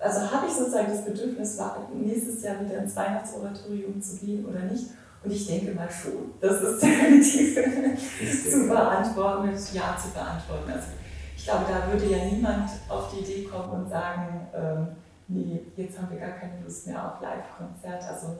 Also 0.00 0.30
habe 0.30 0.46
ich 0.46 0.52
sozusagen 0.52 0.88
das 0.90 1.04
Bedürfnis, 1.04 1.58
nächstes 1.94 2.42
Jahr 2.42 2.60
wieder 2.64 2.82
ins 2.82 2.96
Weihnachtsoratorium 2.96 4.00
zu 4.00 4.16
gehen 4.16 4.46
oder 4.46 4.60
nicht? 4.60 4.86
Und 5.22 5.30
ich 5.30 5.46
denke 5.46 5.74
mal 5.74 5.88
schon. 5.90 6.32
Das 6.40 6.62
ist 6.62 6.82
definitiv 6.82 8.50
zu 8.50 8.66
beantworten, 8.66 9.48
mit 9.48 9.72
Ja 9.74 9.96
zu 10.00 10.08
beantworten. 10.14 10.70
Also 10.72 10.88
ich 11.36 11.44
glaube, 11.44 11.64
da 11.68 11.92
würde 11.92 12.06
ja 12.06 12.24
niemand 12.24 12.70
auf 12.88 13.12
die 13.12 13.20
Idee 13.20 13.44
kommen 13.44 13.82
und 13.82 13.90
sagen, 13.90 14.46
ähm, 14.54 14.88
nee, 15.28 15.60
jetzt 15.76 15.98
haben 15.98 16.10
wir 16.10 16.18
gar 16.18 16.32
keine 16.32 16.62
Lust 16.64 16.86
mehr 16.86 17.04
auf 17.04 17.20
Live-Konzert. 17.20 18.02
Also 18.02 18.38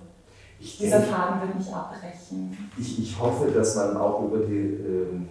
ich 0.58 0.78
dieser 0.78 0.98
denke, 0.98 1.14
Faden 1.14 1.40
wird 1.40 1.58
nicht 1.58 1.72
abbrechen. 1.72 2.70
Ich, 2.78 2.98
ich 2.98 3.18
hoffe, 3.18 3.50
dass 3.50 3.76
man 3.76 3.96
auch 3.96 4.22
über 4.24 4.38
die 4.38 4.58
ähm, 4.58 5.28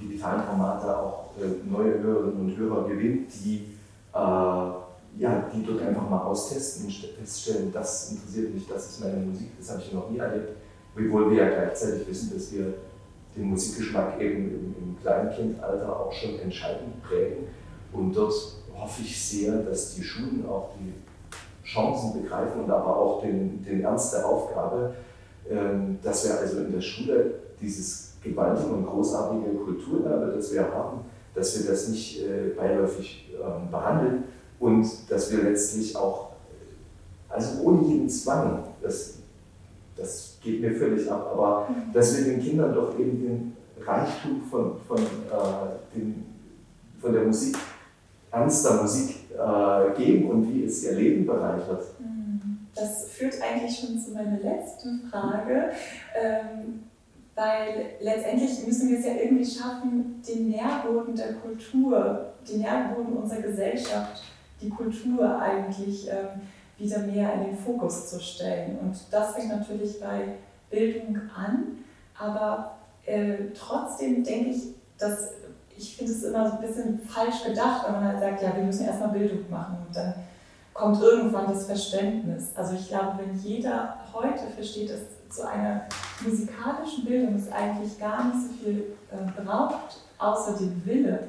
digitalen 0.00 0.42
Formate 0.42 0.96
auch 0.96 1.30
äh, 1.40 1.68
neue 1.68 2.00
Hörerinnen 2.00 2.40
und 2.40 2.56
Hörer 2.56 2.88
gewinnt, 2.88 3.32
die, 3.44 3.76
äh, 4.12 4.83
ja, 5.18 5.48
die 5.52 5.64
dort 5.64 5.82
einfach 5.82 6.08
mal 6.08 6.22
austesten 6.22 6.86
und 6.86 6.92
feststellen, 6.92 7.72
das 7.72 8.10
interessiert 8.10 8.54
mich, 8.54 8.66
das 8.66 8.90
ist 8.90 9.00
meine 9.00 9.18
Musik, 9.18 9.50
das 9.58 9.70
habe 9.70 9.82
ich 9.82 9.92
noch 9.92 10.10
nie 10.10 10.18
erlebt. 10.18 10.56
Wiewohl 10.96 11.30
wir 11.30 11.44
ja 11.44 11.48
gleichzeitig 11.50 12.08
wissen, 12.08 12.32
dass 12.34 12.52
wir 12.52 12.74
den 13.36 13.44
Musikgeschmack 13.44 14.20
eben 14.20 14.48
im, 14.48 14.74
im 14.78 14.96
Kleinkindalter 15.00 16.00
auch 16.00 16.12
schon 16.12 16.38
entscheidend 16.38 17.02
prägen. 17.02 17.48
Und 17.92 18.14
dort 18.16 18.34
hoffe 18.76 19.02
ich 19.02 19.20
sehr, 19.20 19.58
dass 19.58 19.94
die 19.94 20.02
Schulen 20.02 20.44
auch 20.48 20.70
die 20.78 20.92
Chancen 21.66 22.20
begreifen 22.20 22.64
und 22.64 22.70
aber 22.70 22.96
auch 22.96 23.22
den, 23.22 23.62
den 23.64 23.82
Ernst 23.82 24.14
der 24.14 24.26
Aufgabe, 24.26 24.94
ähm, 25.50 25.98
dass 26.02 26.26
wir 26.26 26.38
also 26.38 26.60
in 26.60 26.72
der 26.72 26.80
Schule 26.80 27.34
dieses 27.60 28.16
gewaltige 28.22 28.70
und 28.70 28.86
großartige 28.86 29.54
Kulturerbe, 29.64 30.32
das 30.34 30.52
wir 30.52 30.62
haben, 30.62 31.00
dass 31.34 31.58
wir 31.58 31.70
das 31.70 31.88
nicht 31.88 32.22
äh, 32.22 32.50
beiläufig 32.56 33.34
ähm, 33.34 33.70
behandeln 33.70 34.24
und 34.64 34.88
dass 35.10 35.30
wir 35.30 35.42
letztlich 35.42 35.94
auch, 35.94 36.30
also 37.28 37.62
ohne 37.64 37.86
jeden 37.86 38.08
Zwang, 38.08 38.64
das, 38.80 39.16
das 39.94 40.38
geht 40.42 40.62
mir 40.62 40.72
völlig 40.72 41.10
ab, 41.10 41.30
aber 41.34 41.68
mhm. 41.68 41.92
dass 41.92 42.16
wir 42.16 42.24
den 42.24 42.42
Kindern 42.42 42.74
doch 42.74 42.98
eben 42.98 43.22
den 43.22 43.56
Reichtum 43.84 44.40
von, 44.50 44.80
von, 44.88 44.98
äh, 44.98 45.94
den, 45.94 46.24
von 46.98 47.12
der 47.12 47.24
Musik, 47.24 47.58
ernster 48.32 48.80
Musik 48.80 49.16
äh, 49.32 50.02
geben 50.02 50.30
und 50.30 50.50
wie 50.50 50.64
es 50.64 50.82
ihr 50.84 50.92
Leben 50.92 51.26
bereichert. 51.26 51.84
Mhm. 52.00 52.60
Das 52.74 53.08
führt 53.10 53.34
eigentlich 53.42 53.78
schon 53.78 54.00
zu 54.00 54.12
meiner 54.12 54.40
letzten 54.40 55.10
Frage, 55.10 55.72
ähm, 56.18 56.84
weil 57.34 57.96
letztendlich 58.00 58.66
müssen 58.66 58.88
wir 58.88 58.98
es 58.98 59.04
ja 59.04 59.12
irgendwie 59.22 59.44
schaffen, 59.44 60.22
den 60.26 60.48
Nährboden 60.48 61.14
der 61.14 61.34
Kultur, 61.34 62.32
den 62.48 62.60
Nährboden 62.60 63.18
unserer 63.18 63.42
Gesellschaft, 63.42 64.22
die 64.64 64.70
Kultur 64.70 65.38
eigentlich 65.40 66.08
ähm, 66.08 66.40
wieder 66.78 66.98
mehr 66.98 67.34
in 67.34 67.44
den 67.44 67.56
Fokus 67.56 68.10
zu 68.10 68.20
stellen. 68.20 68.78
Und 68.80 68.96
das 69.10 69.34
fängt 69.34 69.50
natürlich 69.50 70.00
bei 70.00 70.36
Bildung 70.70 71.20
an, 71.36 71.84
aber 72.18 72.78
äh, 73.06 73.36
trotzdem 73.54 74.24
denke 74.24 74.50
ich, 74.50 74.74
dass 74.98 75.34
ich 75.76 75.96
finde 75.96 76.12
es 76.12 76.22
immer 76.22 76.48
so 76.48 76.56
ein 76.56 76.62
bisschen 76.62 77.00
falsch 77.00 77.44
gedacht, 77.44 77.86
wenn 77.86 77.94
man 77.94 78.04
halt 78.04 78.20
sagt, 78.20 78.42
ja, 78.42 78.56
wir 78.56 78.62
müssen 78.62 78.86
erstmal 78.86 79.08
Bildung 79.08 79.50
machen 79.50 79.78
und 79.86 79.96
dann 79.96 80.14
kommt 80.72 81.00
irgendwann 81.02 81.46
das 81.46 81.66
Verständnis. 81.66 82.50
Also 82.54 82.74
ich 82.74 82.88
glaube, 82.88 83.18
wenn 83.18 83.36
jeder 83.38 83.96
heute 84.12 84.46
versteht, 84.54 84.90
dass 84.90 85.00
zu 85.28 85.48
einer 85.48 85.82
musikalischen 86.24 87.04
Bildung 87.04 87.34
es 87.34 87.50
eigentlich 87.50 87.98
gar 87.98 88.24
nicht 88.26 88.46
so 88.46 88.64
viel 88.64 88.84
äh, 89.10 89.42
braucht, 89.42 89.98
außer 90.18 90.56
den 90.58 90.80
Wille, 90.84 91.28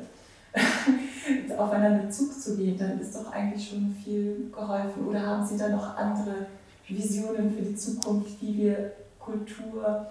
aufeinander 1.58 2.10
Zug 2.10 2.34
zu 2.34 2.58
gehen, 2.58 2.78
dann 2.78 3.00
ist 3.00 3.16
doch 3.16 3.32
eigentlich 3.32 3.70
schon 3.70 3.96
viel 4.04 4.52
geholfen. 4.52 5.08
Oder 5.08 5.26
haben 5.26 5.46
Sie 5.46 5.58
da 5.58 5.70
noch 5.70 5.96
andere 5.96 6.48
Visionen 6.88 7.52
für 7.52 7.64
die 7.64 7.76
Zukunft, 7.76 8.42
wie 8.42 8.58
wir 8.58 8.92
Kultur 9.20 10.08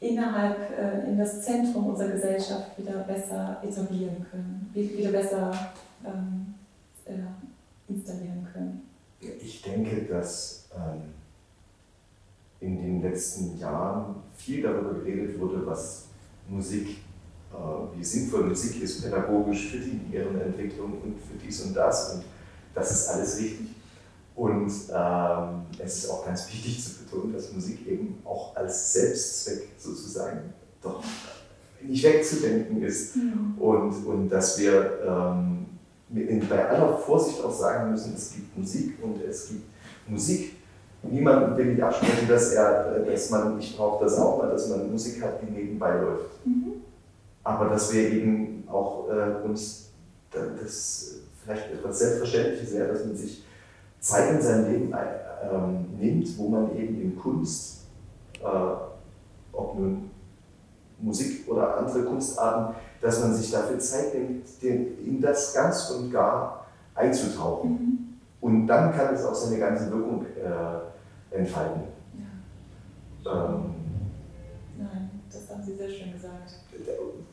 innerhalb, 0.00 0.78
äh, 0.78 1.08
in 1.08 1.18
das 1.18 1.42
Zentrum 1.42 1.86
unserer 1.86 2.10
Gesellschaft 2.10 2.78
wieder 2.78 3.00
besser 3.00 3.60
etablieren 3.62 4.24
können, 4.30 4.70
wieder 4.72 5.10
besser 5.10 5.50
ähm, 6.04 6.54
äh, 7.06 7.90
installieren 7.90 8.46
können? 8.52 8.82
Ich 9.20 9.62
denke, 9.62 10.02
dass 10.04 10.68
ähm, 10.76 11.02
in 12.60 12.76
den 12.76 13.02
letzten 13.02 13.58
Jahren 13.58 14.16
viel 14.36 14.62
darüber 14.62 14.94
geredet 14.94 15.38
wurde, 15.40 15.66
was 15.66 16.06
Musik, 16.48 16.98
wie 17.96 18.04
sinnvoll 18.04 18.44
Musik 18.44 18.82
ist, 18.82 19.02
pädagogisch 19.02 19.70
für 19.70 19.78
die 19.78 20.16
Entwicklung 20.16 20.92
und 21.02 21.18
für 21.18 21.44
dies 21.44 21.62
und 21.62 21.74
das. 21.74 22.14
Und 22.14 22.24
das 22.74 22.90
ist 22.90 23.08
alles 23.08 23.38
richtig. 23.38 23.68
Und 24.34 24.70
ähm, 24.94 25.62
es 25.78 25.98
ist 25.98 26.10
auch 26.10 26.24
ganz 26.24 26.46
wichtig 26.48 26.82
zu 26.84 27.02
betonen, 27.02 27.32
dass 27.32 27.52
Musik 27.52 27.84
eben 27.88 28.20
auch 28.24 28.54
als 28.54 28.92
Selbstzweck 28.92 29.70
sozusagen 29.76 30.52
doch 30.80 31.02
nicht 31.82 32.04
wegzudenken 32.04 32.80
ist. 32.82 33.16
Mhm. 33.16 33.54
Und, 33.58 34.06
und 34.06 34.28
dass 34.28 34.56
wir 34.60 35.00
ähm, 35.04 35.66
bei 36.48 36.68
aller 36.68 36.96
Vorsicht 36.98 37.42
auch 37.42 37.52
sagen 37.52 37.90
müssen, 37.90 38.14
es 38.14 38.32
gibt 38.32 38.56
Musik 38.56 38.94
und 39.02 39.20
es 39.28 39.48
gibt 39.48 39.64
Musik. 40.06 40.54
Niemand 41.02 41.56
will 41.56 41.70
ich 41.70 41.82
absprechen, 41.82 42.28
dass, 42.28 42.52
er, 42.52 43.00
dass 43.00 43.30
man, 43.30 43.58
ich 43.58 43.76
brauche 43.76 44.04
das 44.04 44.18
auch 44.18 44.38
mal, 44.38 44.50
dass 44.50 44.68
man 44.68 44.90
Musik 44.90 45.22
hat, 45.22 45.40
die 45.42 45.50
nebenbei 45.50 46.00
läuft. 46.00 46.46
Mhm. 46.46 46.67
Aber 47.48 47.70
dass 47.70 47.90
wir 47.94 48.10
eben 48.10 48.68
auch 48.70 49.08
äh, 49.08 49.42
uns 49.42 49.88
das 50.30 51.14
vielleicht 51.42 51.72
etwas 51.72 51.98
Selbstverständliches 51.98 52.74
wäre, 52.74 52.92
dass 52.92 53.06
man 53.06 53.16
sich 53.16 53.42
Zeit 54.00 54.34
in 54.34 54.42
seinem 54.42 54.70
Leben 54.70 54.94
ähm, 55.50 55.86
nimmt, 55.98 56.36
wo 56.36 56.48
man 56.48 56.76
eben 56.76 57.00
in 57.00 57.18
Kunst, 57.18 57.86
äh, 58.42 59.54
ob 59.54 59.78
nun 59.78 60.10
Musik 60.98 61.48
oder 61.48 61.78
andere 61.78 62.04
Kunstarten, 62.04 62.74
dass 63.00 63.20
man 63.20 63.32
sich 63.34 63.50
dafür 63.50 63.78
Zeit 63.78 64.12
nimmt, 64.12 64.44
den, 64.62 64.98
in 65.06 65.18
das 65.18 65.54
ganz 65.54 65.88
und 65.92 66.12
gar 66.12 66.66
einzutauchen. 66.94 67.70
Mhm. 67.70 67.98
Und 68.42 68.66
dann 68.66 68.94
kann 68.94 69.14
es 69.14 69.24
auch 69.24 69.34
seine 69.34 69.58
ganze 69.58 69.90
Wirkung 69.90 70.26
äh, 70.26 71.34
entfalten. 71.34 71.84
Ja. 73.24 73.46
Ähm, 73.46 73.74
Nein, 74.76 75.10
das 75.32 75.48
haben 75.50 75.62
Sie 75.64 75.74
sehr 75.74 75.88
schön 75.88 76.12
gesagt. 76.12 76.58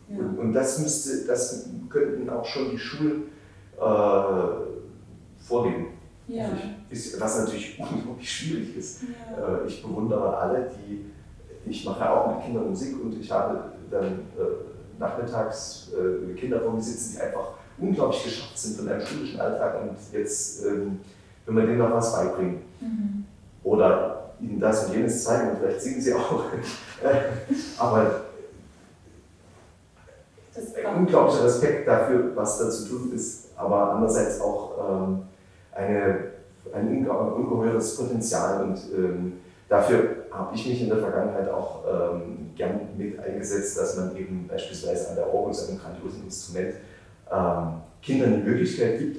Und, 0.10 0.18
ja. 0.18 0.42
und 0.42 0.54
das, 0.54 0.80
müsste, 0.80 1.26
das 1.26 1.70
könnten 1.90 2.30
auch 2.30 2.46
schon 2.46 2.72
die 2.72 2.78
Schulen 2.78 3.24
äh, 3.78 3.84
vorleben. 5.38 5.88
Ja. 6.28 6.50
was 7.20 7.40
natürlich 7.40 7.80
unglaublich 7.92 8.32
schwierig 8.32 8.76
ist. 8.78 9.04
Ja. 9.04 9.60
Äh, 9.60 9.68
ich 9.68 9.84
bewundere 9.84 10.36
alle, 10.36 10.72
die, 10.72 11.06
ich 11.70 11.86
mache 11.86 12.10
auch 12.10 12.36
mit 12.36 12.46
Kindern 12.46 12.70
Musik 12.70 12.96
und 13.04 13.20
ich 13.20 13.32
habe 13.32 13.60
dann 13.92 14.06
äh, 14.06 15.00
nachmittags 15.00 15.92
äh, 15.94 16.34
Kinder 16.34 16.62
vor 16.62 16.74
mir 16.74 16.82
sitzen, 16.82 17.16
die 17.16 17.22
einfach 17.22 17.50
unglaublich 17.78 18.24
geschafft 18.24 18.58
sind 18.58 18.78
von 18.78 18.90
einem 18.90 19.06
schulischen 19.06 19.40
Alltag 19.40 19.82
und 19.82 19.98
jetzt, 20.14 20.66
ähm, 20.66 21.00
wenn 21.46 21.56
man 21.56 21.68
denen 21.68 21.80
noch 21.80 21.92
was 21.92 22.14
beibringt 22.14 22.62
mhm. 22.82 23.26
oder 23.64 24.34
ihnen 24.40 24.60
das 24.60 24.88
und 24.88 24.96
jenes 24.96 25.24
zeigen 25.24 25.52
und 25.52 25.58
vielleicht 25.60 25.82
singen 25.82 26.02
sie 26.02 26.14
auch, 26.14 26.46
aber 27.78 27.98
ein 27.98 28.08
unglaublicher 30.98 31.46
Respekt 31.46 31.88
dafür, 31.88 32.36
was 32.36 32.58
da 32.60 32.70
zu 32.70 32.88
tun 32.88 33.12
ist, 33.14 33.50
aber 33.56 33.94
andererseits 33.94 34.40
auch 34.42 34.74
ähm, 34.78 35.24
eine, 35.74 36.18
ein 36.74 37.08
ungeheures 37.08 37.98
Potenzial 37.98 38.64
und 38.64 38.80
ähm, 38.96 39.34
dafür 39.68 40.26
habe 40.32 40.56
ich 40.56 40.68
mich 40.68 40.82
in 40.82 40.90
der 40.90 41.00
Vergangenheit 41.00 41.50
auch 41.50 41.84
ähm, 41.86 42.52
gern 42.56 42.82
mit 42.98 43.20
eingesetzt, 43.20 43.78
dass 43.78 43.98
man 43.98 44.16
eben 44.16 44.48
beispielsweise 44.48 45.10
an 45.10 45.16
der 45.16 45.34
Orgel, 45.34 45.56
einem 45.68 45.80
grandiosen 45.80 46.24
Instrument, 46.26 46.76
ähm, 47.32 47.82
Kindern 48.02 48.36
die 48.36 48.50
Möglichkeit 48.50 49.00
gibt, 49.00 49.18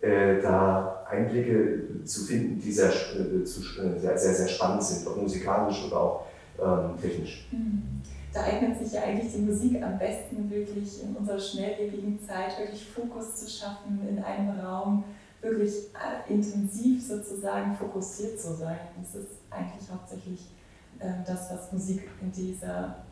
äh, 0.00 0.40
da 0.40 1.04
Einblicke 1.10 2.04
zu 2.04 2.24
finden, 2.24 2.60
die 2.60 2.70
sehr, 2.70 2.90
äh, 2.90 3.44
zu, 3.44 3.60
äh, 3.60 3.98
sehr, 3.98 4.18
sehr, 4.18 4.34
sehr, 4.34 4.48
spannend 4.48 4.82
sind, 4.82 5.08
auch 5.08 5.16
musikalisch 5.16 5.86
oder 5.86 6.00
auch 6.00 6.26
ähm, 6.60 7.00
technisch. 7.00 7.48
Mhm. 7.50 8.02
Da 8.38 8.44
eignet 8.44 8.78
sich 8.78 8.92
ja 8.92 9.02
eigentlich 9.02 9.32
die 9.32 9.40
Musik 9.40 9.82
am 9.82 9.98
besten 9.98 10.48
wirklich 10.48 11.02
in 11.02 11.16
unserer 11.16 11.40
schnelllebigen 11.40 12.20
Zeit, 12.20 12.56
wirklich 12.56 12.88
Fokus 12.88 13.34
zu 13.34 13.50
schaffen 13.50 14.06
in 14.08 14.22
einem 14.22 14.60
Raum, 14.60 15.02
wirklich 15.40 15.72
äh, 15.94 16.32
intensiv 16.32 17.04
sozusagen 17.04 17.74
fokussiert 17.74 18.40
zu 18.40 18.54
sein. 18.54 18.78
Das 18.96 19.16
ist 19.16 19.30
eigentlich 19.50 19.90
hauptsächlich 19.90 20.52
äh, 21.00 21.14
das, 21.26 21.50
was 21.50 21.72
Musik 21.72 22.08
in 22.22 22.30
dieser, 22.30 23.04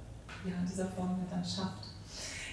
ja, 0.45 0.55
in 0.61 0.67
dieser 0.67 0.87
Form 0.87 1.19
dann 1.29 1.45
schafft. 1.45 1.96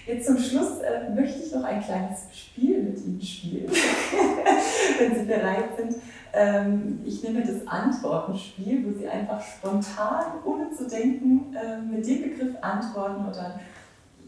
Jetzt 0.06 0.26
zum 0.26 0.38
Schluss 0.38 0.80
äh, 0.80 1.10
möchte 1.14 1.42
ich 1.42 1.52
noch 1.52 1.64
ein 1.64 1.82
kleines 1.82 2.24
Spiel 2.32 2.82
mit 2.82 2.98
Ihnen 2.98 3.22
spielen, 3.22 3.70
wenn 4.98 5.14
Sie 5.14 5.24
bereit 5.24 5.76
sind. 5.76 5.96
Ähm, 6.34 7.00
ich 7.04 7.22
nehme 7.22 7.40
das 7.40 7.66
Antwortenspiel, 7.66 8.84
wo 8.84 8.98
Sie 8.98 9.08
einfach 9.08 9.40
spontan, 9.40 10.24
ohne 10.44 10.70
zu 10.72 10.86
denken, 10.86 11.54
äh, 11.54 11.78
mit 11.78 12.06
dem 12.06 12.22
Begriff 12.22 12.54
antworten 12.60 13.26
oder 13.26 13.60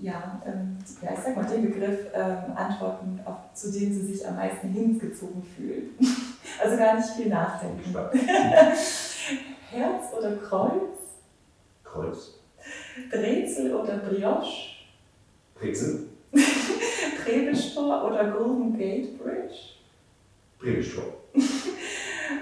ja, 0.01 0.43
ähm, 0.47 0.77
ja, 1.03 1.11
ich 1.13 1.21
sag 1.21 1.37
mal 1.37 1.45
den 1.47 1.73
Begriff 1.73 2.07
ähm, 2.15 2.55
antworten, 2.55 3.21
auf, 3.25 3.53
zu 3.55 3.73
dem 3.73 3.93
sie 3.93 4.13
sich 4.13 4.27
am 4.27 4.37
meisten 4.37 4.69
hingezogen 4.69 5.43
fühlen. 5.43 5.91
also 6.63 6.77
gar 6.77 6.97
nicht 6.97 7.09
viel 7.11 7.29
nachdenken. 7.29 7.95
Herz 9.71 10.13
oder 10.17 10.37
Kreuz? 10.37 11.23
Kreuz. 11.83 12.35
Brezel 13.11 13.75
oder 13.75 13.97
Brioche? 13.99 14.76
Brezel. 15.61 16.09
Trebeltor 17.25 18.05
oder 18.05 18.31
Golden 18.31 18.77
Gate 18.77 19.19
Bridge? 19.19 19.55
Predigtsturm. 20.59 21.07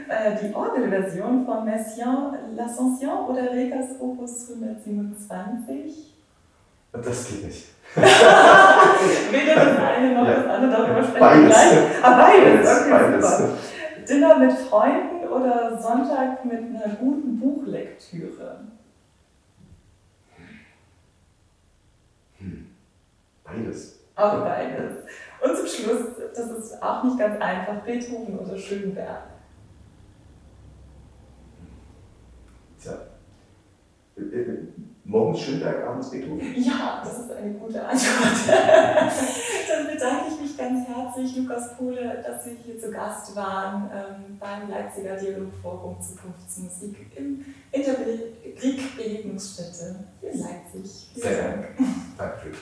Äh, 0.09 0.37
die 0.43 0.55
Orgelversion 0.55 1.45
von 1.45 1.65
Messiaen 1.65 2.57
L'Ascension 2.57 3.27
oder 3.27 3.51
Regas 3.51 4.01
Opus 4.01 4.51
127? 4.51 6.15
Das 6.93 7.29
geht 7.29 7.45
nicht. 7.45 7.67
Weder 7.95 9.55
das 9.55 9.79
eine 9.79 10.15
noch 10.15 10.27
ja. 10.27 10.35
das 10.35 10.47
andere, 10.47 10.71
darüber 10.71 11.03
sprechen 11.03 11.41
wir 11.43 11.47
gleich. 11.49 11.79
Ah, 12.03 12.23
beides, 12.23 12.81
okay, 12.81 12.91
beides. 12.91 13.39
super. 13.39 13.59
Dinner 14.09 14.39
mit 14.39 14.53
Freunden 14.53 15.29
oder 15.29 15.79
Sonntag 15.81 16.45
mit 16.45 16.61
einer 16.61 16.95
guten 16.97 17.39
Buchlektüre? 17.39 18.61
Beides. 23.55 23.99
Auch 24.17 24.45
beides. 24.45 24.97
Und 25.41 25.57
zum 25.57 25.67
Schluss, 25.67 26.07
das 26.35 26.51
ist 26.51 26.83
auch 26.83 27.05
nicht 27.05 27.19
ganz 27.19 27.41
einfach, 27.41 27.83
Beethoven 27.85 28.39
oder 28.39 28.57
Schönberg. 28.57 29.23
Tja. 32.81 32.93
Äh, 34.17 34.21
äh, 34.21 34.59
morgens 35.05 35.41
Schönberg, 35.41 35.85
abends 35.87 36.11
Beethoven? 36.11 36.41
Ja, 36.57 37.03
das 37.05 37.19
ist 37.21 37.33
eine 37.33 37.55
gute 37.55 37.85
Antwort. 37.85 38.57
Dann 39.69 39.87
bedanke 39.93 40.25
ich 40.29 40.41
mich 40.41 40.57
ganz 40.57 40.87
herzlich, 40.87 41.37
Lukas 41.37 41.77
Pohle, 41.77 42.23
dass 42.25 42.45
Sie 42.45 42.57
hier 42.65 42.79
zu 42.79 42.91
Gast 42.93 43.35
waren 43.35 43.91
ähm, 43.93 44.39
beim 44.39 44.71
Leipziger 44.71 45.17
Dialogforum 45.17 46.01
Zukunftsmusik 46.01 46.97
im 47.17 47.45
Interkrieg 47.73 48.97
Begegnungsstätte 48.97 49.97
in 50.23 50.41
Leipzig. 50.41 51.11
Vielen 51.13 51.27
Sehr 51.27 51.43
Dank. 51.43 51.69
Danke. 52.19 52.53